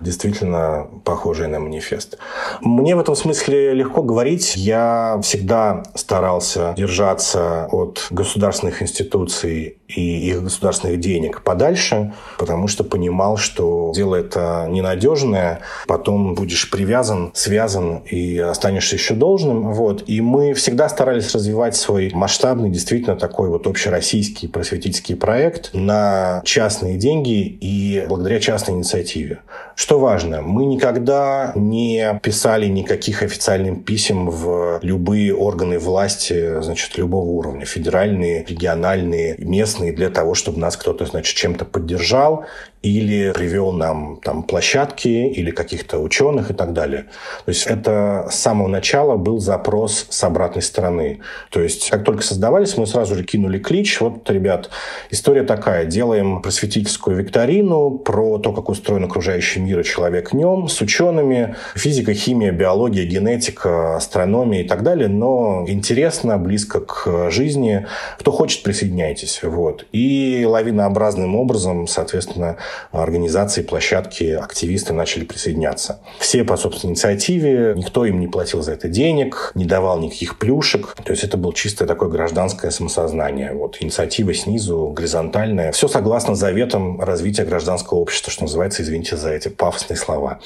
действительно 0.02 0.88
похожая 1.04 1.48
на 1.48 1.60
манифест. 1.60 2.18
Мне 2.62 2.96
в 2.96 3.00
этом 3.00 3.16
смысле 3.16 3.74
легко 3.74 4.02
говорить. 4.02 4.56
Я 4.56 5.20
всегда 5.22 5.84
старался 5.94 6.74
держаться 6.76 7.68
от 7.72 8.08
государственных 8.10 8.82
институций 8.82 9.78
и 9.88 10.30
их 10.30 10.44
государственных 10.44 11.00
денег 11.00 11.44
подальше, 11.44 12.14
потому 12.40 12.68
что 12.68 12.84
понимал, 12.84 13.38
что 13.38 13.92
дело 13.96 14.16
это 14.16 14.66
ненадежное, 14.70 15.62
потом 15.88 16.34
будешь 16.34 16.70
привязан, 16.72 17.32
связан 17.36 17.98
и 18.00 18.40
останешься 18.40 18.95
является 18.96 19.14
еще 19.14 19.14
должным. 19.14 19.74
Вот. 19.74 20.04
И 20.08 20.22
мы 20.22 20.54
всегда 20.54 20.90
старались 20.90 21.34
развивать 21.34 21.76
свой 21.76 22.12
масштабный, 22.14 22.70
действительно 22.70 23.16
такой 23.16 23.50
вот 23.50 23.68
общероссийский 23.68 24.50
просветительский 24.50 25.16
проект 25.16 25.72
на 25.74 26.42
частные 26.46 26.98
деньги 26.98 27.58
и 27.62 28.06
благодаря 28.08 28.40
частной 28.40 28.76
инициативе. 28.76 29.40
Что 29.76 30.00
важно, 30.00 30.42
мы 30.42 30.66
никогда 30.66 31.52
не 31.56 32.20
писали 32.24 32.68
никаких 32.68 33.24
официальных 33.24 33.84
писем 33.86 34.30
в 34.30 34.80
любые 34.82 35.34
органы 35.36 35.80
власти, 35.80 36.62
значит, 36.62 36.98
любого 36.98 37.30
уровня, 37.30 37.66
федеральные, 37.66 38.46
региональные, 38.48 39.36
местные, 39.38 39.92
для 39.92 40.10
того, 40.10 40.34
чтобы 40.34 40.60
нас 40.60 40.78
кто-то, 40.78 41.06
значит, 41.06 41.36
чем-то 41.36 41.66
поддержал 41.66 42.46
или 42.86 43.32
привел 43.34 43.72
нам 43.72 44.20
там 44.24 44.44
площадки 44.44 45.08
или 45.08 45.50
каких-то 45.52 45.98
ученых 45.98 46.52
и 46.52 46.54
так 46.54 46.74
далее. 46.74 47.06
То 47.46 47.50
есть 47.50 47.66
это 47.66 48.28
с 48.30 48.36
самого 48.36 48.68
начала 48.68 48.85
был 48.94 49.40
запрос 49.40 50.06
с 50.10 50.24
обратной 50.24 50.62
стороны. 50.62 51.20
То 51.50 51.62
есть 51.62 51.90
как 51.90 52.04
только 52.04 52.24
создавались, 52.24 52.78
мы 52.78 52.86
сразу 52.86 53.16
же 53.16 53.24
кинули 53.24 53.60
клич. 53.60 54.00
Вот, 54.02 54.30
ребят, 54.30 54.70
история 55.10 55.44
такая. 55.44 55.86
Делаем 55.86 56.42
просветительскую 56.42 57.18
викторину 57.18 57.92
про 57.92 58.38
то, 58.38 58.52
как 58.54 58.70
устроен 58.70 59.04
окружающий 59.06 59.60
мир 59.60 59.80
и 59.80 59.84
человек 59.84 60.32
в 60.32 60.36
нем 60.36 60.68
с 60.68 60.80
учеными. 60.82 61.56
Физика, 61.76 62.14
химия, 62.14 62.52
биология, 62.52 63.06
генетика, 63.06 63.96
астрономия 63.96 64.64
и 64.64 64.68
так 64.68 64.84
далее. 64.84 65.08
Но 65.08 65.66
интересно, 65.68 66.38
близко 66.38 66.80
к 66.82 67.30
жизни. 67.32 67.88
Кто 68.20 68.32
хочет, 68.32 68.64
присоединяйтесь. 68.64 69.42
Вот. 69.44 69.86
И 69.92 70.46
лавинообразным 70.48 71.36
образом, 71.36 71.88
соответственно, 71.88 72.58
организации, 72.92 73.62
площадки, 73.62 74.32
активисты 74.32 74.94
начали 74.94 75.26
присоединяться. 75.26 76.00
Все 76.20 76.44
по 76.44 76.58
собственной 76.58 76.92
инициативе, 76.92 77.74
никто 77.76 78.06
им 78.06 78.20
не 78.20 78.28
платил 78.28 78.62
за 78.62 78.74
это 78.76 78.88
денег, 78.88 79.52
не 79.56 79.66
давал 79.66 80.00
никаких 80.00 80.38
плюшек. 80.38 80.96
То 81.04 81.12
есть 81.12 81.24
это 81.24 81.38
было 81.38 81.54
чистое 81.54 81.88
такое 81.88 82.10
гражданское 82.10 82.72
самосознание. 82.72 83.54
Вот 83.54 83.78
инициатива 83.80 84.34
снизу, 84.34 84.92
горизонтальная. 84.96 85.72
Все 85.72 85.88
согласно 85.88 86.36
заветам 86.36 87.02
развития 87.02 87.46
гражданского 87.46 88.00
общества, 88.00 88.32
что 88.32 88.44
называется, 88.44 88.84
извините 88.84 89.18
за 89.18 89.32
эти 89.32 89.48
пафосные 89.48 89.98
слова. 89.98 90.40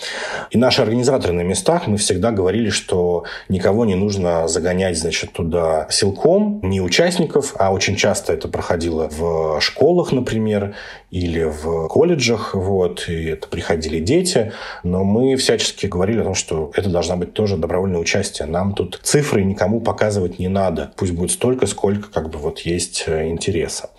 И 0.52 0.58
наши 0.58 0.82
организаторы 0.82 1.34
на 1.34 1.42
местах, 1.42 1.88
мы 1.88 1.98
всегда 1.98 2.32
говорили, 2.32 2.70
что 2.70 3.24
никого 3.50 3.86
не 3.86 3.96
нужно 3.96 4.48
загонять, 4.48 4.98
значит, 4.98 5.34
туда 5.34 5.88
силком, 5.90 6.60
не 6.64 6.82
участников, 6.82 7.56
а 7.58 7.74
очень 7.74 7.96
часто 7.96 8.34
это 8.34 8.48
проходило 8.48 9.10
в 9.10 9.60
школах, 9.60 10.12
например, 10.12 10.76
или 11.12 11.44
в 11.44 11.88
колледжах, 11.88 12.54
вот, 12.54 13.10
и 13.10 13.26
это 13.26 13.48
приходили 13.48 14.00
дети, 14.00 14.52
но 14.84 15.04
мы 15.04 15.36
всячески 15.36 15.88
говорили 15.88 16.22
о 16.22 16.24
том, 16.24 16.36
что 16.36 16.72
это 16.76 16.90
должна 16.90 17.16
быть 17.16 17.34
тоже 17.34 17.58
добровольное 17.58 18.00
участие. 18.00 18.19
Нам 18.46 18.74
тут 18.74 19.00
цифры 19.04 19.44
никому 19.44 19.82
показывать 19.82 20.40
не 20.40 20.48
надо. 20.48 20.92
Пусть 20.96 21.14
будет 21.14 21.32
столько, 21.32 21.66
сколько 21.66 22.10
как 22.10 22.30
бы 22.30 22.38
вот 22.38 22.60
есть 22.60 23.06
э, 23.08 23.28
интереса. 23.30 23.90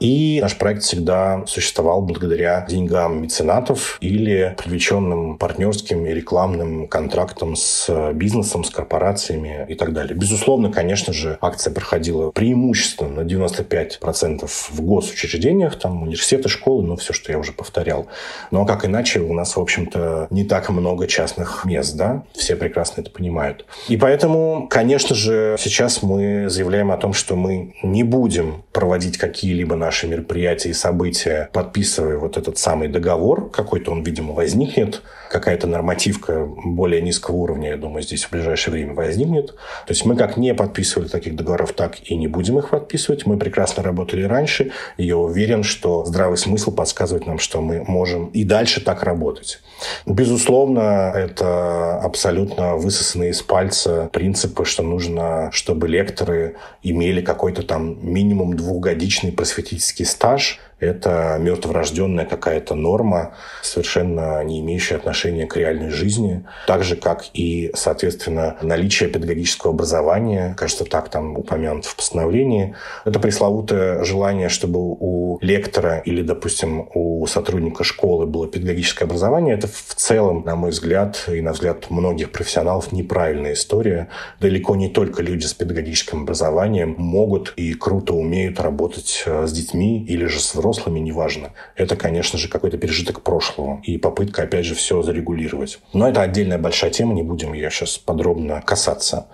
И 0.00 0.38
наш 0.42 0.56
проект 0.56 0.82
всегда 0.82 1.44
существовал 1.46 2.02
благодаря 2.02 2.66
деньгам 2.68 3.22
меценатов 3.22 3.98
или 4.00 4.54
привлеченным 4.58 5.38
партнерским 5.38 6.06
и 6.06 6.12
рекламным 6.12 6.88
контрактам 6.88 7.56
с 7.56 8.12
бизнесом, 8.12 8.64
с 8.64 8.70
корпорациями 8.70 9.66
и 9.68 9.74
так 9.74 9.92
далее. 9.92 10.14
Безусловно, 10.14 10.72
конечно 10.72 11.12
же, 11.12 11.38
акция 11.40 11.72
проходила 11.72 12.30
преимущественно 12.30 13.22
на 13.22 13.26
95% 13.26 14.46
в 14.46 14.80
госучреждениях, 14.80 15.78
там 15.78 16.02
университет 16.02 16.24
университеты, 16.34 16.48
школы, 16.48 16.82
ну, 16.84 16.96
все, 16.96 17.12
что 17.12 17.32
я 17.32 17.38
уже 17.38 17.52
повторял. 17.52 18.06
Но 18.50 18.64
как 18.64 18.84
иначе, 18.84 19.20
у 19.20 19.32
нас, 19.32 19.56
в 19.56 19.60
общем-то, 19.60 20.28
не 20.30 20.44
так 20.44 20.68
много 20.70 21.06
частных 21.06 21.64
мест, 21.64 21.96
да? 21.96 22.22
Все 22.34 22.56
прекрасно 22.56 23.02
это 23.02 23.10
понимают. 23.10 23.43
И 23.88 23.96
поэтому, 23.96 24.66
конечно 24.70 25.14
же, 25.14 25.56
сейчас 25.58 26.02
мы 26.02 26.48
заявляем 26.48 26.90
о 26.90 26.96
том, 26.96 27.12
что 27.12 27.36
мы 27.36 27.74
не 27.82 28.02
будем 28.02 28.64
проводить 28.72 29.18
какие-либо 29.18 29.76
наши 29.76 30.06
мероприятия 30.06 30.70
и 30.70 30.72
события, 30.72 31.48
подписывая 31.52 32.18
вот 32.18 32.36
этот 32.36 32.58
самый 32.58 32.88
договор. 32.88 33.50
Какой-то 33.50 33.90
он, 33.90 34.02
видимо, 34.02 34.34
возникнет 34.34 35.02
какая-то 35.34 35.66
нормативка 35.66 36.46
более 36.46 37.02
низкого 37.02 37.34
уровня, 37.34 37.70
я 37.70 37.76
думаю, 37.76 38.04
здесь 38.04 38.24
в 38.24 38.30
ближайшее 38.30 38.72
время 38.72 38.94
возникнет. 38.94 39.48
То 39.48 39.90
есть 39.90 40.04
мы 40.04 40.16
как 40.16 40.36
не 40.36 40.54
подписывали 40.54 41.08
таких 41.08 41.34
договоров, 41.34 41.72
так 41.72 41.96
и 42.04 42.14
не 42.14 42.28
будем 42.28 42.58
их 42.60 42.70
подписывать. 42.70 43.26
Мы 43.26 43.36
прекрасно 43.36 43.82
работали 43.82 44.22
раньше, 44.22 44.70
и 44.96 45.04
я 45.04 45.16
уверен, 45.16 45.64
что 45.64 46.04
здравый 46.04 46.36
смысл 46.36 46.72
подсказывает 46.72 47.26
нам, 47.26 47.40
что 47.40 47.60
мы 47.60 47.82
можем 47.82 48.26
и 48.26 48.44
дальше 48.44 48.80
так 48.80 49.02
работать. 49.02 49.60
Безусловно, 50.06 51.12
это 51.14 51.98
абсолютно 51.98 52.76
высосанные 52.76 53.33
из 53.34 53.42
пальца 53.42 54.08
принципы, 54.12 54.64
что 54.64 54.82
нужно, 54.82 55.50
чтобы 55.52 55.88
лекторы 55.88 56.56
имели 56.82 57.20
какой-то 57.20 57.62
там 57.62 57.98
минимум 58.00 58.56
двухгодичный 58.56 59.32
просветительский 59.32 60.06
стаж, 60.06 60.60
это 60.84 61.36
мертворожденная 61.40 62.26
какая-то 62.26 62.74
норма, 62.74 63.34
совершенно 63.62 64.42
не 64.44 64.60
имеющая 64.60 64.96
отношения 64.96 65.46
к 65.46 65.56
реальной 65.56 65.90
жизни. 65.90 66.44
Так 66.66 66.84
же, 66.84 66.96
как 66.96 67.24
и, 67.32 67.70
соответственно, 67.74 68.56
наличие 68.60 69.08
педагогического 69.08 69.72
образования, 69.72 70.54
кажется, 70.58 70.84
так 70.84 71.08
там 71.08 71.36
упомянут 71.38 71.86
в 71.86 71.96
постановлении. 71.96 72.74
Это 73.04 73.20
пресловутое 73.20 74.04
желание, 74.04 74.48
чтобы 74.48 74.78
у 74.80 75.38
лектора 75.40 75.98
или, 75.98 76.22
допустим, 76.22 76.88
у 76.94 77.26
сотрудника 77.26 77.84
школы 77.84 78.26
было 78.26 78.46
педагогическое 78.46 79.06
образование. 79.06 79.54
Это 79.54 79.68
в 79.68 79.94
целом, 79.94 80.42
на 80.44 80.56
мой 80.56 80.70
взгляд, 80.70 81.24
и 81.28 81.40
на 81.40 81.52
взгляд 81.52 81.90
многих 81.90 82.30
профессионалов, 82.32 82.92
неправильная 83.14 83.52
история. 83.52 84.08
Далеко 84.40 84.74
не 84.74 84.88
только 84.88 85.22
люди 85.22 85.44
с 85.46 85.54
педагогическим 85.54 86.22
образованием 86.22 86.96
могут 86.98 87.54
и 87.56 87.74
круто 87.74 88.12
умеют 88.12 88.58
работать 88.60 89.22
э, 89.26 89.46
с 89.46 89.52
детьми 89.52 90.04
или 90.04 90.26
же 90.26 90.40
с 90.40 90.54
взрослыми, 90.54 90.98
неважно. 90.98 91.50
Это, 91.76 91.94
конечно 91.94 92.38
же, 92.38 92.48
какой-то 92.48 92.76
пережиток 92.76 93.22
прошлого 93.22 93.80
и 93.84 93.98
попытка, 93.98 94.42
опять 94.42 94.64
же, 94.64 94.74
все 94.74 95.02
зарегулировать. 95.02 95.78
Но 95.92 96.08
это 96.08 96.22
отдельная 96.22 96.58
большая 96.58 96.90
тема, 96.90 97.14
не 97.14 97.22
будем 97.22 97.52
ее 97.52 97.70
сейчас 97.70 97.98
подробно 97.98 98.60
касаться. 98.66 99.28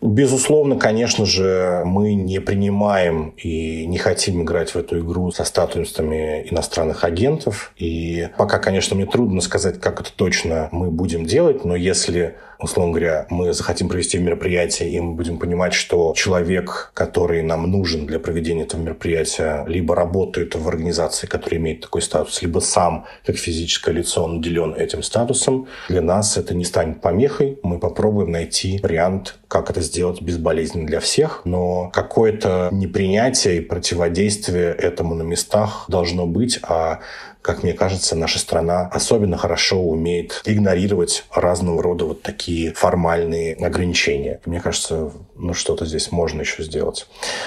Безусловно, 0.00 0.76
конечно 0.76 1.26
же, 1.26 1.82
мы 1.84 2.14
не 2.14 2.40
принимаем 2.40 3.34
и 3.36 3.84
не 3.86 3.98
хотим 3.98 4.42
играть 4.42 4.70
в 4.70 4.76
эту 4.76 5.00
игру 5.00 5.32
со 5.32 5.44
статусами 5.44 6.46
иностранных 6.50 7.02
агентов. 7.02 7.72
И 7.76 8.28
пока, 8.38 8.58
конечно, 8.60 8.94
мне 8.94 9.06
трудно 9.06 9.40
сказать, 9.40 9.80
как 9.80 10.00
это 10.00 10.12
точно 10.14 10.68
мы 10.70 10.92
будем 10.92 11.26
делать, 11.26 11.64
но 11.64 11.74
если 11.74 12.36
условно 12.58 12.92
говоря, 12.92 13.26
мы 13.30 13.52
захотим 13.52 13.88
провести 13.88 14.18
мероприятие, 14.18 14.90
и 14.90 15.00
мы 15.00 15.14
будем 15.14 15.38
понимать, 15.38 15.74
что 15.74 16.12
человек, 16.16 16.90
который 16.94 17.42
нам 17.42 17.70
нужен 17.70 18.06
для 18.06 18.18
проведения 18.18 18.62
этого 18.62 18.80
мероприятия, 18.80 19.64
либо 19.66 19.94
работает 19.94 20.54
в 20.54 20.68
организации, 20.68 21.26
которая 21.26 21.60
имеет 21.60 21.80
такой 21.80 22.02
статус, 22.02 22.42
либо 22.42 22.60
сам, 22.60 23.06
как 23.24 23.36
физическое 23.36 23.92
лицо, 23.92 24.26
наделен 24.26 24.74
этим 24.74 25.02
статусом, 25.02 25.68
для 25.88 26.02
нас 26.02 26.36
это 26.36 26.54
не 26.54 26.64
станет 26.64 27.00
помехой. 27.00 27.58
Мы 27.62 27.78
попробуем 27.78 28.30
найти 28.30 28.78
вариант, 28.82 29.38
как 29.54 29.70
это 29.70 29.82
сделать 29.82 30.20
безболезненно 30.20 30.84
для 30.84 30.98
всех, 30.98 31.42
но 31.44 31.88
какое-то 31.92 32.70
непринятие 32.72 33.58
и 33.58 33.60
противодействие 33.60 34.74
этому 34.74 35.14
на 35.14 35.22
местах 35.22 35.84
должно 35.86 36.26
быть, 36.26 36.58
а 36.64 36.98
как 37.40 37.62
мне 37.62 37.72
кажется, 37.72 38.16
наша 38.16 38.40
страна 38.40 38.88
особенно 38.90 39.36
хорошо 39.36 39.80
умеет 39.80 40.42
игнорировать 40.44 41.24
разного 41.32 41.84
рода 41.84 42.06
вот 42.06 42.22
такие 42.22 42.72
формальные 42.72 43.54
ограничения. 43.54 44.40
Мне 44.44 44.60
кажется, 44.60 45.12
ну 45.36 45.54
что-то 45.54 45.86
здесь 45.86 46.10
можно 46.10 46.40
еще 46.40 46.64
сделать. 46.64 47.06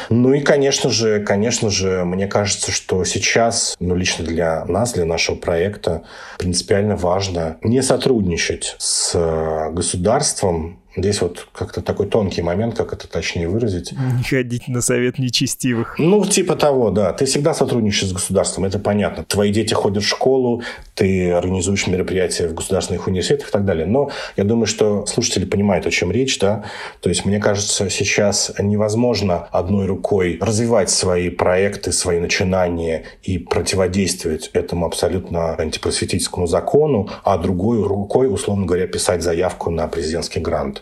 Ну 0.09 0.31
и, 0.31 0.39
конечно 0.39 0.89
же, 0.89 1.19
конечно 1.25 1.69
же, 1.69 2.05
мне 2.05 2.27
кажется, 2.27 2.71
что 2.71 3.03
сейчас, 3.03 3.75
ну 3.81 3.95
лично 3.95 4.23
для 4.23 4.63
нас, 4.63 4.93
для 4.93 5.03
нашего 5.03 5.35
проекта, 5.35 6.03
принципиально 6.37 6.95
важно 6.95 7.57
не 7.63 7.81
сотрудничать 7.81 8.75
с 8.77 9.13
государством, 9.73 10.79
Здесь 10.97 11.21
вот 11.21 11.47
как-то 11.53 11.81
такой 11.81 12.07
тонкий 12.07 12.41
момент, 12.41 12.75
как 12.75 12.91
это 12.91 13.07
точнее 13.07 13.47
выразить. 13.47 13.91
Не 13.91 14.23
ходить 14.23 14.67
на 14.67 14.81
совет 14.81 15.19
нечестивых. 15.19 15.95
Ну, 15.99 16.25
типа 16.25 16.55
того, 16.55 16.89
да. 16.89 17.13
Ты 17.13 17.25
всегда 17.25 17.53
сотрудничаешь 17.53 18.09
с 18.09 18.13
государством, 18.13 18.65
это 18.65 18.79
понятно. 18.79 19.23
Твои 19.23 19.51
дети 19.51 19.75
ходят 19.75 20.03
в 20.03 20.07
школу, 20.07 20.63
ты 20.95 21.31
организуешь 21.31 21.85
мероприятия 21.85 22.47
в 22.47 22.55
государственных 22.55 23.05
университетах 23.05 23.49
и 23.49 23.51
так 23.51 23.63
далее. 23.63 23.85
Но 23.85 24.09
я 24.35 24.43
думаю, 24.43 24.65
что 24.65 25.05
слушатели 25.05 25.45
понимают, 25.45 25.85
о 25.85 25.91
чем 25.91 26.11
речь, 26.11 26.39
да. 26.39 26.63
То 27.01 27.09
есть, 27.09 27.25
мне 27.25 27.39
кажется, 27.39 27.91
сейчас 27.91 28.51
невозможно 28.57 29.47
одной 29.51 29.85
рукой 29.85 30.39
развивать 30.41 30.89
свои 30.89 31.29
проекты, 31.29 31.91
свои 31.91 32.19
начинания 32.19 33.03
и 33.21 33.37
противодействовать 33.37 34.49
этому 34.53 34.87
абсолютно 34.87 35.55
антипросветительскому 35.59 36.47
закону, 36.47 37.09
а 37.23 37.37
другой 37.37 37.83
рукой, 37.83 38.33
условно 38.33 38.65
говоря, 38.65 38.87
писать 38.87 39.21
заявку 39.21 39.69
на 39.69 39.87
президентский 39.87 40.39
грант. 40.39 40.81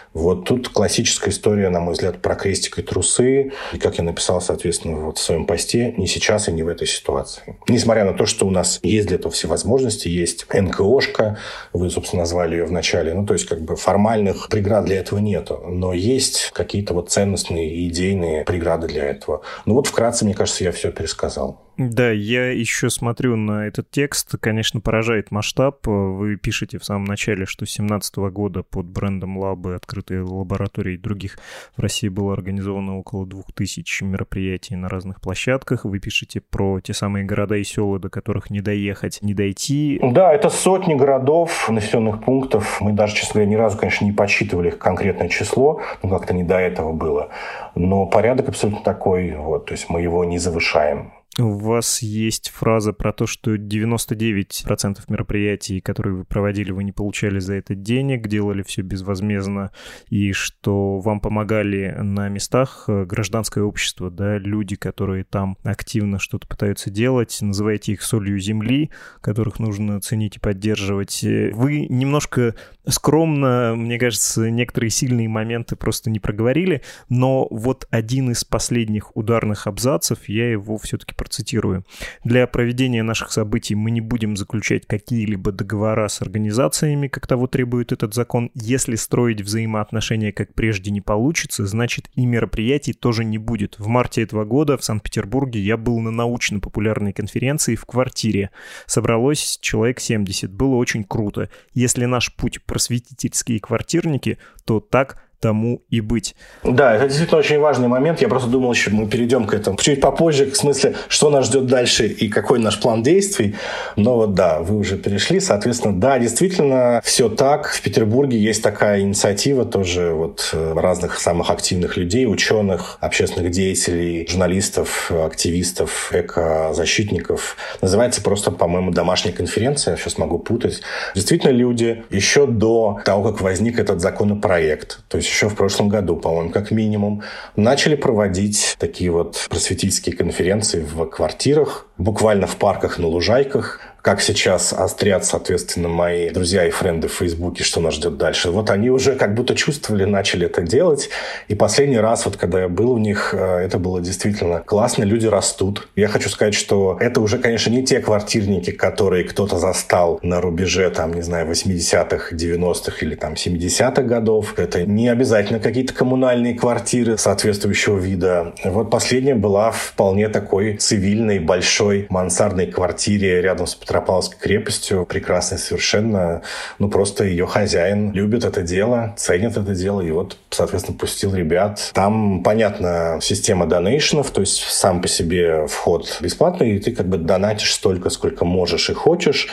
Вот 0.13 0.45
тут 0.45 0.69
классическая 0.69 1.29
история, 1.29 1.69
на 1.69 1.79
мой 1.79 1.93
взгляд, 1.93 2.21
про 2.21 2.35
крестик 2.35 2.79
и 2.79 2.81
трусы. 2.81 3.51
И 3.73 3.77
как 3.77 3.97
я 3.97 4.03
написал, 4.03 4.41
соответственно, 4.41 4.97
вот 4.97 5.17
в 5.17 5.21
своем 5.21 5.45
посте, 5.45 5.93
не 5.97 6.07
сейчас 6.07 6.49
и 6.49 6.51
не 6.51 6.63
в 6.63 6.67
этой 6.67 6.87
ситуации. 6.87 7.57
Несмотря 7.67 8.03
на 8.03 8.13
то, 8.13 8.25
что 8.25 8.45
у 8.45 8.51
нас 8.51 8.79
есть 8.83 9.07
для 9.07 9.17
этого 9.17 9.31
все 9.31 9.47
возможности, 9.47 10.09
есть 10.09 10.45
НКОшка, 10.53 11.37
вы, 11.73 11.89
собственно, 11.89 12.23
назвали 12.23 12.57
ее 12.57 12.65
в 12.65 12.71
начале, 12.71 13.13
ну, 13.13 13.25
то 13.25 13.33
есть, 13.33 13.45
как 13.45 13.61
бы 13.61 13.75
формальных 13.75 14.49
преград 14.49 14.85
для 14.85 14.99
этого 14.99 15.19
нету, 15.19 15.61
но 15.65 15.93
есть 15.93 16.51
какие-то 16.53 16.93
вот 16.93 17.09
ценностные 17.09 17.73
и 17.73 17.87
идейные 17.87 18.43
преграды 18.43 18.87
для 18.87 19.05
этого. 19.05 19.41
Ну, 19.65 19.75
вот 19.75 19.87
вкратце, 19.87 20.25
мне 20.25 20.33
кажется, 20.33 20.63
я 20.63 20.71
все 20.71 20.91
пересказал. 20.91 21.61
Да, 21.77 22.11
я 22.11 22.51
еще 22.51 22.89
смотрю 22.89 23.35
на 23.35 23.65
этот 23.65 23.89
текст. 23.89 24.35
Конечно, 24.39 24.81
поражает 24.81 25.31
масштаб. 25.31 25.87
Вы 25.87 26.35
пишете 26.35 26.77
в 26.77 26.85
самом 26.85 27.05
начале, 27.05 27.45
что 27.45 27.65
с 27.65 27.73
2017 27.73 28.17
года 28.31 28.61
под 28.61 28.85
брендом 28.85 29.37
Лабы, 29.37 29.73
открытые 30.01 30.23
лаборатории 30.23 30.97
других 30.97 31.37
в 31.77 31.81
России 31.81 32.09
было 32.09 32.33
организовано 32.33 32.97
около 32.97 33.25
2000 33.25 34.03
мероприятий 34.03 34.75
на 34.75 34.89
разных 34.89 35.21
площадках. 35.21 35.85
Вы 35.85 35.99
пишете 35.99 36.41
про 36.41 36.79
те 36.81 36.93
самые 36.93 37.23
города 37.25 37.55
и 37.55 37.63
села, 37.63 37.99
до 37.99 38.09
которых 38.09 38.49
не 38.49 38.61
доехать, 38.61 39.19
не 39.21 39.33
дойти. 39.33 39.99
Да, 40.03 40.33
это 40.33 40.49
сотни 40.49 40.95
городов, 40.95 41.69
населенных 41.69 42.23
пунктов. 42.23 42.81
Мы 42.81 42.93
даже, 42.93 43.15
честно 43.15 43.33
говоря, 43.35 43.51
ни 43.51 43.55
разу, 43.55 43.77
конечно, 43.77 44.05
не 44.05 44.11
подсчитывали 44.11 44.69
их 44.69 44.79
конкретное 44.79 45.29
число. 45.29 45.81
Ну, 46.03 46.09
как-то 46.09 46.33
не 46.33 46.43
до 46.43 46.57
этого 46.57 46.93
было. 46.93 47.29
Но 47.75 48.07
порядок 48.07 48.49
абсолютно 48.49 48.83
такой. 48.83 49.31
Вот, 49.35 49.67
то 49.67 49.73
есть 49.73 49.89
мы 49.89 50.01
его 50.01 50.25
не 50.25 50.39
завышаем. 50.39 51.11
У 51.39 51.53
вас 51.53 52.01
есть 52.01 52.49
фраза 52.49 52.91
про 52.91 53.13
то, 53.13 53.25
что 53.25 53.55
99% 53.55 54.99
мероприятий, 55.07 55.79
которые 55.79 56.13
вы 56.13 56.25
проводили, 56.25 56.71
вы 56.71 56.83
не 56.83 56.91
получали 56.91 57.39
за 57.39 57.53
это 57.53 57.73
денег, 57.73 58.27
делали 58.27 58.63
все 58.63 58.81
безвозмездно, 58.81 59.71
и 60.09 60.33
что 60.33 60.99
вам 60.99 61.21
помогали 61.21 61.95
на 61.97 62.27
местах 62.27 62.83
э, 62.89 63.05
гражданское 63.05 63.63
общество, 63.63 64.11
да, 64.11 64.39
люди, 64.39 64.75
которые 64.75 65.23
там 65.23 65.57
активно 65.63 66.19
что-то 66.19 66.49
пытаются 66.49 66.89
делать, 66.89 67.37
называете 67.39 67.93
их 67.93 68.01
солью 68.01 68.37
земли, 68.37 68.91
которых 69.21 69.57
нужно 69.59 70.01
ценить 70.01 70.35
и 70.35 70.39
поддерживать. 70.39 71.23
Э, 71.23 71.51
вы 71.53 71.85
немножко 71.87 72.55
скромно, 72.85 73.73
мне 73.77 73.97
кажется, 73.97 74.49
некоторые 74.49 74.89
сильные 74.89 75.29
моменты 75.29 75.77
просто 75.77 76.09
не 76.09 76.19
проговорили, 76.19 76.81
но 77.07 77.47
вот 77.49 77.87
один 77.89 78.31
из 78.31 78.43
последних 78.43 79.15
ударных 79.15 79.65
абзацев, 79.65 80.27
я 80.27 80.51
его 80.51 80.77
все-таки 80.77 81.15
процитирую. 81.21 81.85
Для 82.23 82.47
проведения 82.47 83.03
наших 83.03 83.31
событий 83.31 83.75
мы 83.75 83.91
не 83.91 84.01
будем 84.01 84.35
заключать 84.35 84.87
какие-либо 84.87 85.51
договора 85.51 86.07
с 86.07 86.19
организациями, 86.19 87.07
как 87.09 87.27
того 87.27 87.45
требует 87.45 87.91
этот 87.91 88.15
закон. 88.15 88.49
Если 88.55 88.95
строить 88.95 89.41
взаимоотношения 89.41 90.31
как 90.31 90.55
прежде 90.55 90.89
не 90.89 90.99
получится, 90.99 91.67
значит 91.67 92.09
и 92.15 92.25
мероприятий 92.25 92.93
тоже 92.93 93.23
не 93.23 93.37
будет. 93.37 93.77
В 93.77 93.85
марте 93.85 94.23
этого 94.23 94.45
года 94.45 94.79
в 94.79 94.83
Санкт-Петербурге 94.83 95.59
я 95.59 95.77
был 95.77 95.99
на 95.99 96.09
научно-популярной 96.09 97.13
конференции 97.13 97.75
в 97.75 97.85
квартире. 97.85 98.49
Собралось 98.87 99.59
человек 99.61 99.99
70. 99.99 100.51
Было 100.51 100.73
очень 100.73 101.03
круто. 101.03 101.51
Если 101.75 102.05
наш 102.05 102.33
путь 102.33 102.63
просветительские 102.65 103.59
квартирники, 103.59 104.39
то 104.65 104.79
так 104.79 105.21
тому 105.41 105.81
и 105.89 106.01
быть. 106.01 106.35
Да, 106.63 106.95
это 106.95 107.07
действительно 107.07 107.39
очень 107.39 107.59
важный 107.59 107.87
момент. 107.87 108.21
Я 108.21 108.29
просто 108.29 108.49
думал, 108.49 108.71
еще 108.71 108.91
мы 108.91 109.07
перейдем 109.07 109.45
к 109.45 109.53
этому 109.53 109.77
чуть 109.77 109.99
попозже, 109.99 110.45
к 110.45 110.55
смысле, 110.55 110.95
что 111.07 111.29
нас 111.29 111.47
ждет 111.47 111.65
дальше 111.65 112.07
и 112.07 112.29
какой 112.29 112.59
наш 112.59 112.79
план 112.79 113.01
действий. 113.01 113.55
Но 113.95 114.15
вот 114.15 114.35
да, 114.35 114.59
вы 114.59 114.77
уже 114.77 114.97
перешли. 114.97 115.39
Соответственно, 115.39 115.99
да, 115.99 116.19
действительно, 116.19 117.01
все 117.03 117.27
так. 117.27 117.67
В 117.67 117.81
Петербурге 117.81 118.37
есть 118.37 118.61
такая 118.61 119.01
инициатива 119.01 119.65
тоже 119.65 120.13
вот 120.13 120.51
э, 120.53 120.73
разных 120.75 121.19
самых 121.19 121.49
активных 121.49 121.97
людей, 121.97 122.27
ученых, 122.27 122.97
общественных 123.01 123.51
деятелей, 123.51 124.27
журналистов, 124.29 125.11
активистов, 125.11 126.11
экозащитников. 126.13 127.57
Называется 127.81 128.21
просто, 128.21 128.51
по-моему, 128.51 128.91
домашняя 128.91 129.33
конференция. 129.33 129.93
Я 129.93 129.97
сейчас 129.97 130.19
могу 130.19 130.37
путать. 130.37 130.81
Действительно, 131.15 131.51
люди 131.51 132.03
еще 132.11 132.45
до 132.45 132.99
того, 133.03 133.31
как 133.31 133.41
возник 133.41 133.79
этот 133.79 134.01
законопроект, 134.01 134.99
то 135.07 135.17
есть 135.17 135.30
еще 135.31 135.47
в 135.47 135.55
прошлом 135.55 135.87
году, 135.87 136.17
по-моему, 136.17 136.51
как 136.51 136.71
минимум, 136.71 137.23
начали 137.55 137.95
проводить 137.95 138.75
такие 138.79 139.11
вот 139.11 139.47
просветительские 139.49 140.15
конференции 140.15 140.83
в 140.83 141.05
квартирах, 141.05 141.87
буквально 141.97 142.47
в 142.47 142.57
парках, 142.57 142.99
на 142.99 143.07
лужайках, 143.07 143.79
как 144.01 144.21
сейчас 144.21 144.73
острят, 144.73 145.25
соответственно, 145.25 145.87
мои 145.87 146.29
друзья 146.31 146.65
и 146.65 146.71
френды 146.71 147.07
в 147.07 147.13
Фейсбуке, 147.13 147.63
что 147.63 147.79
нас 147.81 147.95
ждет 147.95 148.17
дальше. 148.17 148.49
Вот 148.49 148.69
они 148.69 148.89
уже 148.89 149.15
как 149.15 149.35
будто 149.35 149.55
чувствовали, 149.55 150.05
начали 150.05 150.47
это 150.47 150.63
делать. 150.63 151.09
И 151.47 151.55
последний 151.55 151.99
раз, 151.99 152.25
вот 152.25 152.37
когда 152.37 152.61
я 152.61 152.67
был 152.67 152.91
у 152.91 152.97
них, 152.97 153.33
э, 153.33 153.37
это 153.37 153.77
было 153.77 154.01
действительно 154.01 154.59
классно, 154.59 155.03
люди 155.03 155.27
растут. 155.27 155.87
Я 155.95 156.07
хочу 156.07 156.29
сказать, 156.29 156.55
что 156.55 156.97
это 156.99 157.21
уже, 157.21 157.37
конечно, 157.37 157.69
не 157.69 157.85
те 157.85 157.99
квартирники, 157.99 158.71
которые 158.71 159.23
кто-то 159.23 159.59
застал 159.59 160.19
на 160.23 160.41
рубеже, 160.41 160.89
там, 160.89 161.13
не 161.13 161.21
знаю, 161.21 161.47
80-х, 161.47 162.35
90-х 162.35 162.97
или 163.01 163.15
там 163.15 163.33
70-х 163.33 164.01
годов. 164.01 164.57
Это 164.57 164.83
не 164.83 165.09
обязательно 165.09 165.59
какие-то 165.59 165.93
коммунальные 165.93 166.55
квартиры 166.55 167.17
соответствующего 167.17 167.99
вида. 167.99 168.53
Вот 168.63 168.89
последняя 168.89 169.35
была 169.35 169.71
вполне 169.71 170.27
такой 170.29 170.77
цивильной, 170.77 171.39
большой 171.39 172.07
мансардной 172.09 172.65
квартире 172.67 173.41
рядом 173.41 173.67
с 173.67 173.75
Петропавловской 173.91 174.39
крепостью, 174.39 175.05
прекрасной 175.05 175.57
совершенно. 175.57 176.43
Ну, 176.79 176.89
просто 176.89 177.25
ее 177.25 177.45
хозяин 177.45 178.13
любит 178.13 178.45
это 178.45 178.61
дело, 178.61 179.13
ценит 179.17 179.57
это 179.57 179.75
дело, 179.75 179.99
и 179.99 180.11
вот, 180.11 180.37
соответственно, 180.49 180.97
пустил 180.97 181.35
ребят. 181.35 181.91
Там, 181.93 182.41
понятно, 182.41 183.19
система 183.21 183.65
донейшенов, 183.65 184.31
то 184.31 184.39
есть 184.39 184.61
сам 184.61 185.01
по 185.01 185.09
себе 185.09 185.67
вход 185.67 186.19
бесплатный, 186.21 186.77
и 186.77 186.79
ты 186.79 186.93
как 186.93 187.09
бы 187.09 187.17
донатишь 187.17 187.73
столько, 187.73 188.09
сколько 188.09 188.45
можешь 188.45 188.89
и 188.89 188.93
хочешь, 188.93 189.49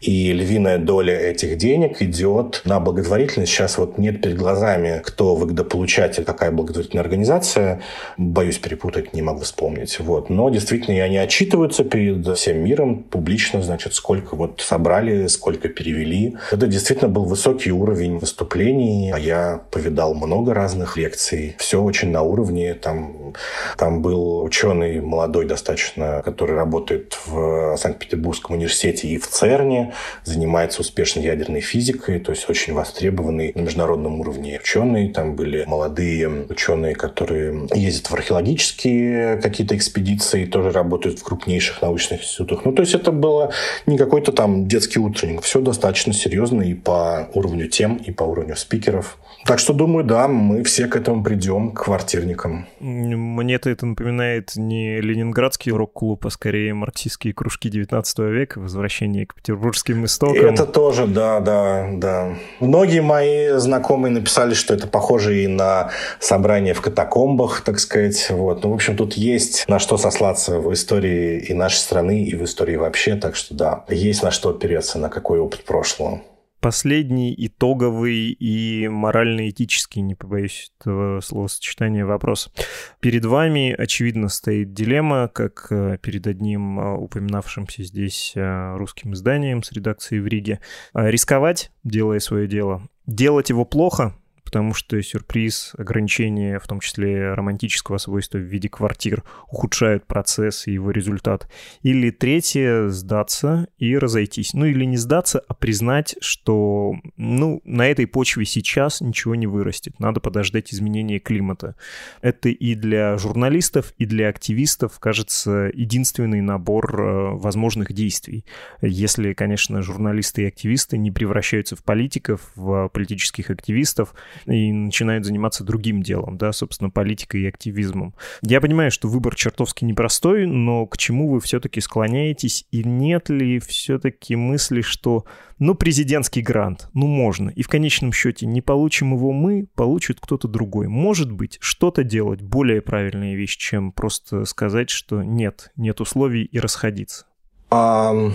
и 0.00 0.32
львиная 0.32 0.78
доля 0.78 1.14
этих 1.14 1.58
денег 1.58 2.00
идет 2.00 2.62
на 2.64 2.80
благотворительность. 2.80 3.52
Сейчас 3.52 3.76
вот 3.76 3.98
нет 3.98 4.22
перед 4.22 4.38
глазами, 4.38 5.02
кто 5.04 5.34
выгодополучатель, 5.34 6.24
какая 6.24 6.50
благотворительная 6.50 7.02
организация. 7.02 7.82
Боюсь 8.16 8.56
перепутать, 8.56 9.12
не 9.12 9.20
могу 9.20 9.40
вспомнить. 9.40 10.00
Вот. 10.00 10.30
Но 10.30 10.48
действительно, 10.48 10.94
и 10.96 11.00
они 11.00 11.18
отчитываются 11.18 11.84
перед 11.84 12.26
всем 12.38 12.64
миром 12.64 13.02
публично, 13.02 13.60
значит, 13.60 13.81
значит, 13.82 13.94
сколько 13.94 14.36
вот 14.36 14.60
собрали, 14.60 15.26
сколько 15.26 15.68
перевели. 15.68 16.36
Это 16.50 16.66
действительно 16.66 17.08
был 17.08 17.24
высокий 17.24 17.72
уровень 17.72 18.18
выступлений. 18.18 19.12
А 19.12 19.18
я 19.18 19.62
повидал 19.70 20.14
много 20.14 20.54
разных 20.54 20.96
лекций. 20.96 21.56
Все 21.58 21.82
очень 21.82 22.10
на 22.10 22.22
уровне. 22.22 22.74
Там, 22.74 23.34
там 23.76 24.02
был 24.02 24.42
ученый 24.42 25.00
молодой 25.00 25.46
достаточно, 25.46 26.22
который 26.24 26.54
работает 26.54 27.18
в 27.26 27.76
Санкт-Петербургском 27.76 28.56
университете 28.56 29.08
и 29.08 29.18
в 29.18 29.26
ЦЕРНе, 29.28 29.92
занимается 30.24 30.80
успешной 30.80 31.24
ядерной 31.24 31.60
физикой, 31.60 32.20
то 32.20 32.32
есть 32.32 32.48
очень 32.48 32.74
востребованный 32.74 33.52
на 33.54 33.62
международном 33.62 34.20
уровне 34.20 34.58
ученый. 34.62 35.08
Там 35.08 35.34
были 35.34 35.64
молодые 35.66 36.28
ученые, 36.48 36.94
которые 36.94 37.68
ездят 37.74 38.10
в 38.10 38.14
археологические 38.14 39.40
какие-то 39.42 39.76
экспедиции, 39.76 40.44
тоже 40.44 40.70
работают 40.70 41.18
в 41.18 41.22
крупнейших 41.22 41.82
научных 41.82 42.22
институтах. 42.22 42.64
Ну, 42.64 42.72
то 42.72 42.82
есть 42.82 42.94
это 42.94 43.10
было 43.12 43.52
не 43.86 43.98
какой-то 43.98 44.32
там 44.32 44.66
детский 44.66 44.98
утренник. 44.98 45.42
Все 45.42 45.60
достаточно 45.60 46.12
серьезно 46.12 46.62
и 46.62 46.74
по 46.74 47.28
уровню 47.34 47.68
тем, 47.68 47.96
и 47.96 48.10
по 48.10 48.24
уровню 48.24 48.56
спикеров. 48.56 49.18
Так 49.44 49.58
что, 49.58 49.72
думаю, 49.72 50.04
да, 50.04 50.28
мы 50.28 50.62
все 50.62 50.86
к 50.86 50.94
этому 50.94 51.24
придем, 51.24 51.72
к 51.72 51.84
квартирникам. 51.84 52.66
Мне-то 52.78 53.70
это 53.70 53.86
напоминает 53.86 54.52
не 54.54 55.00
ленинградский 55.00 55.72
рок-клуб, 55.72 56.24
а 56.26 56.30
скорее 56.30 56.74
марксистские 56.74 57.34
кружки 57.34 57.68
19 57.68 58.18
века, 58.20 58.60
возвращение 58.60 59.26
к 59.26 59.34
петербургским 59.34 60.04
истокам. 60.04 60.46
Это 60.46 60.64
тоже, 60.64 61.08
да, 61.08 61.40
да, 61.40 61.88
да. 61.92 62.34
Многие 62.60 63.00
мои 63.00 63.58
знакомые 63.58 64.12
написали, 64.12 64.54
что 64.54 64.74
это 64.74 64.86
похоже 64.86 65.42
и 65.42 65.48
на 65.48 65.90
собрание 66.20 66.74
в 66.74 66.80
катакомбах, 66.80 67.62
так 67.62 67.80
сказать. 67.80 68.28
Вот. 68.30 68.62
Ну, 68.62 68.70
в 68.70 68.74
общем, 68.74 68.96
тут 68.96 69.14
есть 69.14 69.64
на 69.66 69.80
что 69.80 69.96
сослаться 69.96 70.60
в 70.60 70.72
истории 70.72 71.40
и 71.40 71.52
нашей 71.52 71.78
страны, 71.78 72.24
и 72.24 72.36
в 72.36 72.44
истории 72.44 72.76
вообще. 72.76 73.16
Так 73.16 73.34
что, 73.34 73.54
да, 73.62 73.84
есть 73.94 74.24
на 74.24 74.32
что 74.32 74.50
опереться, 74.50 74.98
на 74.98 75.08
какой 75.08 75.38
опыт 75.38 75.64
прошлого 75.64 76.20
последний 76.60 77.34
итоговый 77.36 78.30
и 78.30 78.86
морально-этический, 78.86 80.00
не 80.00 80.14
побоюсь 80.14 80.70
этого 80.78 81.20
словосочетания, 81.20 82.06
вопрос. 82.06 82.52
Перед 83.00 83.24
вами, 83.24 83.74
очевидно, 83.76 84.28
стоит 84.28 84.72
дилемма, 84.72 85.26
как 85.26 85.66
э, 85.70 85.98
перед 86.00 86.28
одним 86.28 86.78
э, 86.78 86.96
упоминавшимся 86.98 87.82
здесь 87.82 88.32
э, 88.36 88.76
русским 88.76 89.12
изданием 89.14 89.64
с 89.64 89.72
редакцией 89.72 90.22
в 90.22 90.28
Риге. 90.28 90.60
Рисковать, 90.94 91.72
делая 91.82 92.20
свое 92.20 92.46
дело, 92.46 92.82
делать 93.06 93.50
его 93.50 93.64
плохо, 93.64 94.14
потому 94.52 94.74
что 94.74 95.00
сюрприз, 95.00 95.72
ограничения, 95.78 96.58
в 96.58 96.66
том 96.66 96.80
числе 96.80 97.32
романтического 97.32 97.96
свойства 97.96 98.36
в 98.36 98.42
виде 98.42 98.68
квартир, 98.68 99.24
ухудшают 99.50 100.06
процесс 100.06 100.66
и 100.66 100.72
его 100.72 100.90
результат. 100.90 101.50
Или 101.80 102.10
третье— 102.10 102.88
сдаться 102.90 103.68
и 103.78 103.96
разойтись. 103.96 104.52
Ну 104.52 104.66
или 104.66 104.84
не 104.84 104.98
сдаться, 104.98 105.42
а 105.48 105.54
признать, 105.54 106.16
что 106.20 106.92
ну, 107.16 107.62
на 107.64 107.88
этой 107.88 108.06
почве 108.06 108.44
сейчас 108.44 109.00
ничего 109.00 109.34
не 109.36 109.46
вырастет. 109.46 109.98
Надо 109.98 110.20
подождать 110.20 110.74
изменения 110.74 111.18
климата. 111.18 111.74
Это 112.20 112.50
и 112.50 112.74
для 112.74 113.16
журналистов, 113.16 113.94
и 113.96 114.04
для 114.04 114.28
активистов, 114.28 114.98
кажется, 115.00 115.70
единственный 115.72 116.42
набор 116.42 117.00
э, 117.00 117.30
возможных 117.36 117.94
действий. 117.94 118.44
Если, 118.82 119.32
конечно, 119.32 119.80
журналисты 119.80 120.42
и 120.42 120.48
активисты 120.48 120.98
не 120.98 121.10
превращаются 121.10 121.74
в 121.74 121.82
политиков, 121.82 122.52
в 122.54 122.90
политических 122.90 123.48
активистов 123.48 124.12
и 124.46 124.72
начинают 124.72 125.24
заниматься 125.24 125.64
другим 125.64 126.02
делом, 126.02 126.38
да, 126.38 126.52
собственно, 126.52 126.90
политикой 126.90 127.42
и 127.42 127.46
активизмом. 127.46 128.14
Я 128.42 128.60
понимаю, 128.60 128.90
что 128.90 129.08
выбор 129.08 129.34
чертовски 129.34 129.84
непростой, 129.84 130.46
но 130.46 130.86
к 130.86 130.96
чему 130.96 131.28
вы 131.28 131.40
все-таки 131.40 131.80
склоняетесь? 131.80 132.66
И 132.70 132.84
нет 132.84 133.28
ли 133.30 133.58
все-таки 133.58 134.36
мысли, 134.36 134.80
что, 134.80 135.24
ну, 135.58 135.74
президентский 135.74 136.42
грант, 136.42 136.88
ну, 136.94 137.06
можно. 137.06 137.50
И 137.50 137.62
в 137.62 137.68
конечном 137.68 138.12
счете 138.12 138.46
не 138.46 138.60
получим 138.60 139.14
его 139.14 139.32
мы, 139.32 139.66
получит 139.74 140.18
кто-то 140.20 140.48
другой. 140.48 140.88
Может 140.88 141.30
быть, 141.30 141.58
что-то 141.60 142.04
делать 142.04 142.42
более 142.42 142.82
правильная 142.82 143.34
вещь, 143.34 143.56
чем 143.56 143.92
просто 143.92 144.44
сказать, 144.44 144.90
что 144.90 145.22
нет, 145.22 145.70
нет 145.76 146.00
условий 146.00 146.44
и 146.44 146.58
расходиться. 146.58 147.26
Um... 147.70 148.32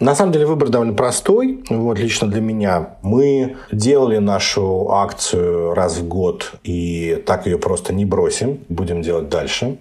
На 0.00 0.14
самом 0.14 0.30
деле 0.30 0.46
выбор 0.46 0.68
довольно 0.68 0.94
простой, 0.94 1.64
вот 1.68 1.98
лично 1.98 2.28
для 2.28 2.40
меня. 2.40 2.90
Мы 3.02 3.56
делали 3.72 4.18
нашу 4.18 4.92
акцию 4.92 5.74
раз 5.74 5.96
в 5.98 6.06
год 6.06 6.52
и 6.62 7.20
так 7.26 7.46
ее 7.46 7.58
просто 7.58 7.92
не 7.92 8.04
бросим, 8.04 8.60
будем 8.68 9.02
делать 9.02 9.28
дальше. 9.28 9.78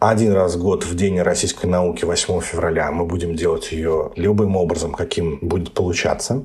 Один 0.00 0.32
раз 0.32 0.54
в 0.54 0.62
год 0.62 0.84
в 0.84 0.94
День 0.94 1.20
российской 1.20 1.66
науки 1.66 2.06
8 2.06 2.40
февраля 2.40 2.90
мы 2.90 3.04
будем 3.04 3.34
делать 3.34 3.70
ее 3.70 4.10
любым 4.16 4.56
образом, 4.56 4.94
каким 4.94 5.38
будет 5.42 5.74
получаться. 5.74 6.44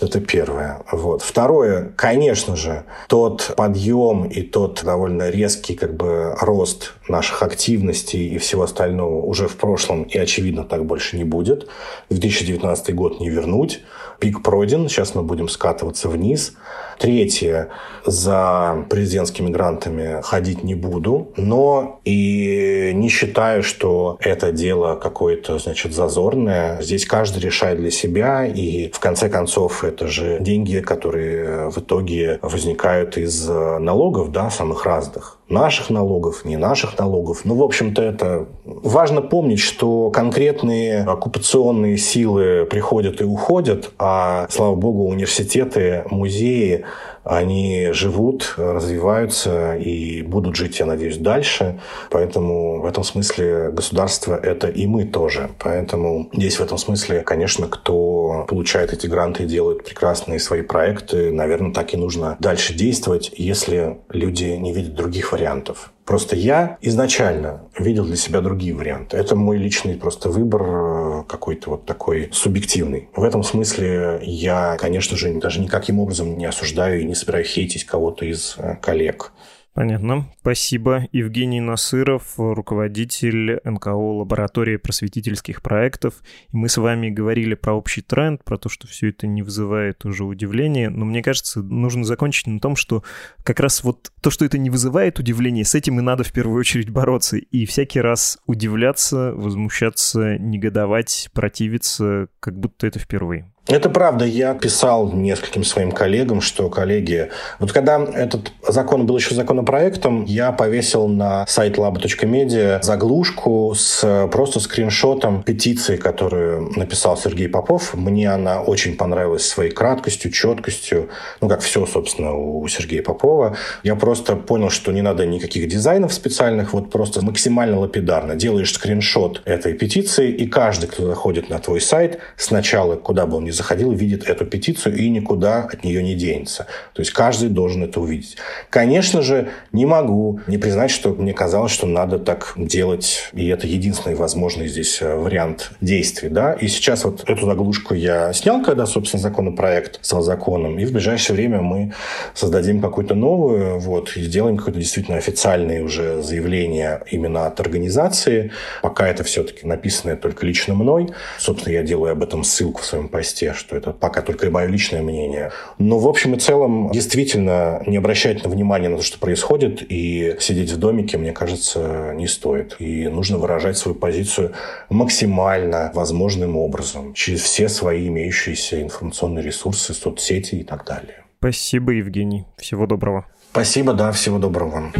Это 0.00 0.20
первое. 0.20 0.82
Вот. 0.90 1.22
Второе, 1.22 1.92
конечно 1.96 2.56
же, 2.56 2.84
тот 3.08 3.54
подъем 3.56 4.24
и 4.24 4.42
тот 4.42 4.82
довольно 4.84 5.30
резкий 5.30 5.74
как 5.74 5.96
бы 5.96 6.34
рост 6.40 6.94
наших 7.08 7.42
активностей 7.42 8.28
и 8.28 8.38
всего 8.38 8.64
остального 8.64 9.22
уже 9.22 9.48
в 9.48 9.56
прошлом 9.56 10.02
и, 10.02 10.18
очевидно, 10.18 10.64
так 10.64 10.84
больше 10.84 11.16
не 11.16 11.24
будет. 11.24 11.68
2019 12.10 12.53
год 12.92 13.20
не 13.20 13.30
вернуть. 13.30 13.82
Пик 14.20 14.42
пройден, 14.42 14.88
сейчас 14.88 15.14
мы 15.14 15.22
будем 15.22 15.48
скатываться 15.48 16.08
вниз. 16.08 16.54
Третье, 16.98 17.70
за 18.06 18.86
президентскими 18.88 19.50
грантами 19.50 20.20
ходить 20.22 20.62
не 20.62 20.74
буду, 20.74 21.32
но 21.36 22.00
и 22.04 22.92
не 22.94 23.08
считаю, 23.08 23.62
что 23.62 24.16
это 24.20 24.52
дело 24.52 24.94
какое-то, 24.94 25.58
значит, 25.58 25.92
зазорное. 25.92 26.80
Здесь 26.80 27.04
каждый 27.04 27.42
решает 27.42 27.78
для 27.78 27.90
себя, 27.90 28.46
и 28.46 28.90
в 28.90 29.00
конце 29.00 29.28
концов 29.28 29.82
это 29.82 30.06
же 30.06 30.38
деньги, 30.40 30.78
которые 30.78 31.70
в 31.70 31.78
итоге 31.78 32.38
возникают 32.42 33.18
из 33.18 33.48
налогов, 33.48 34.30
да, 34.30 34.50
самых 34.50 34.86
разных 34.86 35.38
наших 35.48 35.90
налогов, 35.90 36.44
не 36.44 36.56
наших 36.56 36.98
налогов. 36.98 37.42
Ну, 37.44 37.54
в 37.54 37.62
общем-то, 37.62 38.02
это 38.02 38.46
важно 38.64 39.20
помнить, 39.20 39.60
что 39.60 40.10
конкретные 40.10 41.02
оккупационные 41.02 41.98
силы 41.98 42.66
приходят 42.70 43.20
и 43.20 43.24
уходят, 43.24 43.90
а, 43.98 44.46
слава 44.50 44.74
богу, 44.74 45.06
университеты, 45.06 46.04
музеи, 46.10 46.84
они 47.24 47.88
живут, 47.92 48.54
развиваются 48.56 49.76
и 49.76 50.22
будут 50.22 50.56
жить, 50.56 50.78
я 50.78 50.86
надеюсь, 50.86 51.18
дальше. 51.18 51.80
Поэтому 52.10 52.80
в 52.80 52.86
этом 52.86 53.04
смысле 53.04 53.70
государство– 53.70 54.34
это 54.42 54.68
и 54.68 54.86
мы 54.86 55.04
тоже. 55.04 55.50
Поэтому 55.58 56.28
здесь 56.32 56.56
в 56.56 56.62
этом 56.62 56.78
смысле, 56.78 57.20
конечно, 57.20 57.66
кто 57.66 58.44
получает 58.48 58.92
эти 58.92 59.06
гранты 59.06 59.44
и 59.44 59.46
делает 59.46 59.84
прекрасные 59.84 60.38
свои 60.38 60.62
проекты, 60.62 61.32
наверное, 61.32 61.72
так 61.72 61.94
и 61.94 61.96
нужно 61.96 62.36
дальше 62.40 62.74
действовать, 62.74 63.32
если 63.36 63.98
люди 64.10 64.44
не 64.44 64.72
видят 64.72 64.94
других 64.94 65.32
вариантов. 65.32 65.90
Просто 66.04 66.36
я 66.36 66.76
изначально 66.82 67.62
видел 67.78 68.04
для 68.04 68.16
себя 68.16 68.42
другие 68.42 68.74
варианты. 68.74 69.16
Это 69.16 69.36
мой 69.36 69.56
личный 69.56 69.96
просто 69.96 70.28
выбор 70.28 70.62
э, 70.62 71.24
какой-то 71.26 71.70
вот 71.70 71.86
такой 71.86 72.28
субъективный. 72.30 73.08
В 73.16 73.22
этом 73.22 73.42
смысле 73.42 74.20
я, 74.22 74.76
конечно 74.78 75.16
же, 75.16 75.32
даже 75.40 75.60
никаким 75.60 75.98
образом 75.98 76.36
не 76.36 76.44
осуждаю 76.44 77.00
и 77.00 77.04
не 77.04 77.14
собираюсь 77.14 77.48
хейтить 77.48 77.84
кого-то 77.84 78.26
из 78.26 78.56
э, 78.58 78.76
коллег. 78.82 79.32
Понятно. 79.74 80.30
Спасибо. 80.40 81.08
Евгений 81.10 81.60
Насыров, 81.60 82.34
руководитель 82.38 83.60
НКО 83.64 83.88
лаборатории 83.88 84.76
просветительских 84.76 85.62
проектов. 85.62 86.22
И 86.52 86.56
мы 86.56 86.68
с 86.68 86.76
вами 86.76 87.10
говорили 87.10 87.54
про 87.54 87.74
общий 87.74 88.00
тренд, 88.00 88.44
про 88.44 88.56
то, 88.56 88.68
что 88.68 88.86
все 88.86 89.08
это 89.08 89.26
не 89.26 89.42
вызывает 89.42 90.04
уже 90.04 90.24
удивления. 90.24 90.90
Но 90.90 91.04
мне 91.04 91.24
кажется, 91.24 91.60
нужно 91.60 92.04
закончить 92.04 92.46
на 92.46 92.60
том, 92.60 92.76
что 92.76 93.02
как 93.42 93.58
раз 93.58 93.82
вот 93.82 94.12
то, 94.22 94.30
что 94.30 94.44
это 94.44 94.58
не 94.58 94.70
вызывает 94.70 95.18
удивления, 95.18 95.64
с 95.64 95.74
этим 95.74 95.98
и 95.98 96.02
надо 96.02 96.22
в 96.22 96.32
первую 96.32 96.60
очередь 96.60 96.90
бороться. 96.90 97.36
И 97.38 97.66
всякий 97.66 98.00
раз 98.00 98.38
удивляться, 98.46 99.32
возмущаться, 99.32 100.38
негодовать, 100.38 101.30
противиться, 101.34 102.28
как 102.38 102.56
будто 102.60 102.86
это 102.86 103.00
впервые. 103.00 103.52
Это 103.66 103.88
правда. 103.88 104.26
Я 104.26 104.52
писал 104.52 105.10
нескольким 105.10 105.64
своим 105.64 105.90
коллегам, 105.90 106.42
что, 106.42 106.68
коллеги, 106.68 107.30
вот 107.58 107.72
когда 107.72 107.98
этот 107.98 108.52
закон 108.68 109.06
был 109.06 109.16
еще 109.16 109.34
законопроектом, 109.34 110.26
я 110.26 110.52
повесил 110.52 111.08
на 111.08 111.46
сайт 111.46 111.78
lab.media 111.78 112.82
заглушку 112.82 113.74
с 113.74 114.28
просто 114.30 114.60
скриншотом 114.60 115.42
петиции, 115.42 115.96
которую 115.96 116.72
написал 116.76 117.16
Сергей 117.16 117.48
Попов. 117.48 117.94
Мне 117.94 118.30
она 118.30 118.60
очень 118.60 118.98
понравилась 118.98 119.48
своей 119.48 119.70
краткостью, 119.70 120.30
четкостью, 120.30 121.08
ну, 121.40 121.48
как 121.48 121.62
все, 121.62 121.86
собственно, 121.86 122.34
у 122.34 122.68
Сергея 122.68 123.02
Попова. 123.02 123.56
Я 123.82 123.94
просто 123.94 124.36
понял, 124.36 124.68
что 124.68 124.92
не 124.92 125.00
надо 125.00 125.24
никаких 125.24 125.68
дизайнов 125.68 126.12
специальных, 126.12 126.74
вот 126.74 126.90
просто 126.90 127.24
максимально 127.24 127.78
лапидарно. 127.80 128.34
Делаешь 128.34 128.74
скриншот 128.74 129.40
этой 129.46 129.72
петиции, 129.72 130.30
и 130.30 130.46
каждый, 130.46 130.90
кто 130.90 131.06
заходит 131.06 131.48
на 131.48 131.58
твой 131.60 131.80
сайт, 131.80 132.18
сначала, 132.36 132.96
куда 132.96 133.24
бы 133.24 133.38
он 133.38 133.44
ни 133.44 133.53
заходил, 133.54 133.92
видит 133.92 134.28
эту 134.28 134.44
петицию 134.44 134.96
и 134.96 135.08
никуда 135.08 135.64
от 135.64 135.84
нее 135.84 136.02
не 136.02 136.14
денется. 136.14 136.66
То 136.92 137.00
есть 137.00 137.12
каждый 137.12 137.48
должен 137.48 137.84
это 137.84 138.00
увидеть. 138.00 138.36
Конечно 138.70 139.22
же, 139.22 139.48
не 139.72 139.86
могу 139.86 140.40
не 140.46 140.58
признать, 140.58 140.90
что 140.90 141.10
мне 141.10 141.32
казалось, 141.32 141.72
что 141.72 141.86
надо 141.86 142.18
так 142.18 142.54
делать, 142.56 143.30
и 143.32 143.48
это 143.48 143.66
единственный 143.66 144.16
возможный 144.16 144.68
здесь 144.68 145.00
э, 145.00 145.14
вариант 145.14 145.72
действий. 145.80 146.28
Да? 146.28 146.52
И 146.52 146.68
сейчас 146.68 147.04
вот 147.04 147.24
эту 147.28 147.46
заглушку 147.46 147.94
я 147.94 148.32
снял, 148.32 148.62
когда, 148.62 148.86
собственно, 148.86 149.22
законопроект 149.22 149.98
стал 150.02 150.22
законом, 150.22 150.78
и 150.78 150.84
в 150.84 150.92
ближайшее 150.92 151.36
время 151.36 151.60
мы 151.60 151.92
создадим 152.34 152.80
какую-то 152.80 153.14
новую, 153.14 153.78
вот, 153.78 154.16
и 154.16 154.22
сделаем 154.22 154.56
какое-то 154.56 154.80
действительно 154.80 155.18
официальное 155.18 155.82
уже 155.82 156.22
заявление 156.22 157.02
именно 157.10 157.46
от 157.46 157.60
организации. 157.60 158.52
Пока 158.82 159.08
это 159.08 159.24
все-таки 159.24 159.66
написано 159.66 160.16
только 160.16 160.46
лично 160.46 160.74
мной. 160.74 161.08
Собственно, 161.38 161.74
я 161.74 161.82
делаю 161.82 162.12
об 162.12 162.22
этом 162.22 162.44
ссылку 162.44 162.82
в 162.82 162.86
своем 162.86 163.08
посте 163.08 163.43
новости, 163.44 163.64
что 163.64 163.76
это 163.76 163.92
пока 163.92 164.22
только 164.22 164.50
мое 164.50 164.66
личное 164.66 165.02
мнение. 165.02 165.50
Но 165.78 165.98
в 165.98 166.06
общем 166.06 166.34
и 166.34 166.38
целом 166.38 166.90
действительно 166.92 167.82
не 167.86 167.96
обращать 167.96 168.44
на 168.44 168.50
внимание 168.50 168.88
на 168.88 168.98
то, 168.98 169.02
что 169.02 169.18
происходит, 169.18 169.82
и 169.88 170.36
сидеть 170.40 170.70
в 170.72 170.78
домике, 170.78 171.18
мне 171.18 171.32
кажется, 171.32 172.12
не 172.14 172.26
стоит. 172.26 172.76
И 172.78 173.08
нужно 173.08 173.38
выражать 173.38 173.76
свою 173.76 173.94
позицию 173.94 174.52
максимально 174.90 175.90
возможным 175.94 176.56
образом, 176.56 177.14
через 177.14 177.42
все 177.42 177.68
свои 177.68 178.08
имеющиеся 178.08 178.82
информационные 178.82 179.44
ресурсы, 179.44 179.94
соцсети 179.94 180.56
и 180.56 180.64
так 180.64 180.84
далее. 180.84 181.24
Спасибо, 181.38 181.92
Евгений. 181.92 182.44
Всего 182.56 182.86
доброго. 182.86 183.26
Спасибо, 183.52 183.92
да, 183.92 184.10
всего 184.10 184.38
доброго 184.38 184.90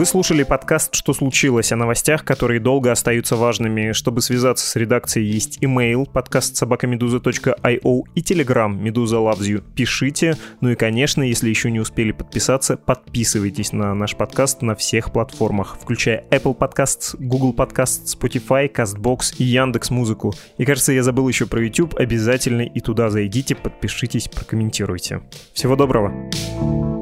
Вы 0.00 0.06
слушали 0.06 0.44
подкаст 0.44 0.94
«Что 0.94 1.12
случилось?» 1.12 1.72
о 1.72 1.76
новостях, 1.76 2.24
которые 2.24 2.58
долго 2.58 2.90
остаются 2.90 3.36
важными. 3.36 3.92
Чтобы 3.92 4.22
связаться 4.22 4.66
с 4.66 4.74
редакцией, 4.74 5.30
есть 5.30 5.58
имейл 5.60 6.06
подкаст 6.06 6.56
собакамедуза.io 6.56 8.04
и 8.14 8.22
телеграм 8.22 8.82
Медуза 8.82 9.16
Loves 9.16 9.40
You. 9.40 9.62
Пишите. 9.74 10.38
Ну 10.62 10.70
и, 10.70 10.74
конечно, 10.74 11.22
если 11.22 11.50
еще 11.50 11.70
не 11.70 11.80
успели 11.80 12.12
подписаться, 12.12 12.78
подписывайтесь 12.78 13.74
на 13.74 13.92
наш 13.92 14.16
подкаст 14.16 14.62
на 14.62 14.74
всех 14.74 15.12
платформах, 15.12 15.76
включая 15.78 16.24
Apple 16.30 16.56
Podcasts, 16.56 17.14
Google 17.18 17.52
Podcasts, 17.52 18.18
Spotify, 18.18 18.72
CastBox 18.72 19.34
и 19.36 19.44
Яндекс 19.44 19.90
Музыку. 19.90 20.32
И 20.56 20.64
кажется, 20.64 20.94
я 20.94 21.02
забыл 21.02 21.28
еще 21.28 21.44
про 21.44 21.62
YouTube. 21.62 21.94
Обязательно 21.96 22.62
и 22.62 22.80
туда 22.80 23.10
зайдите, 23.10 23.54
подпишитесь, 23.54 24.28
прокомментируйте. 24.28 25.20
Всего 25.52 25.76
доброго! 25.76 26.30
thank 26.62 26.99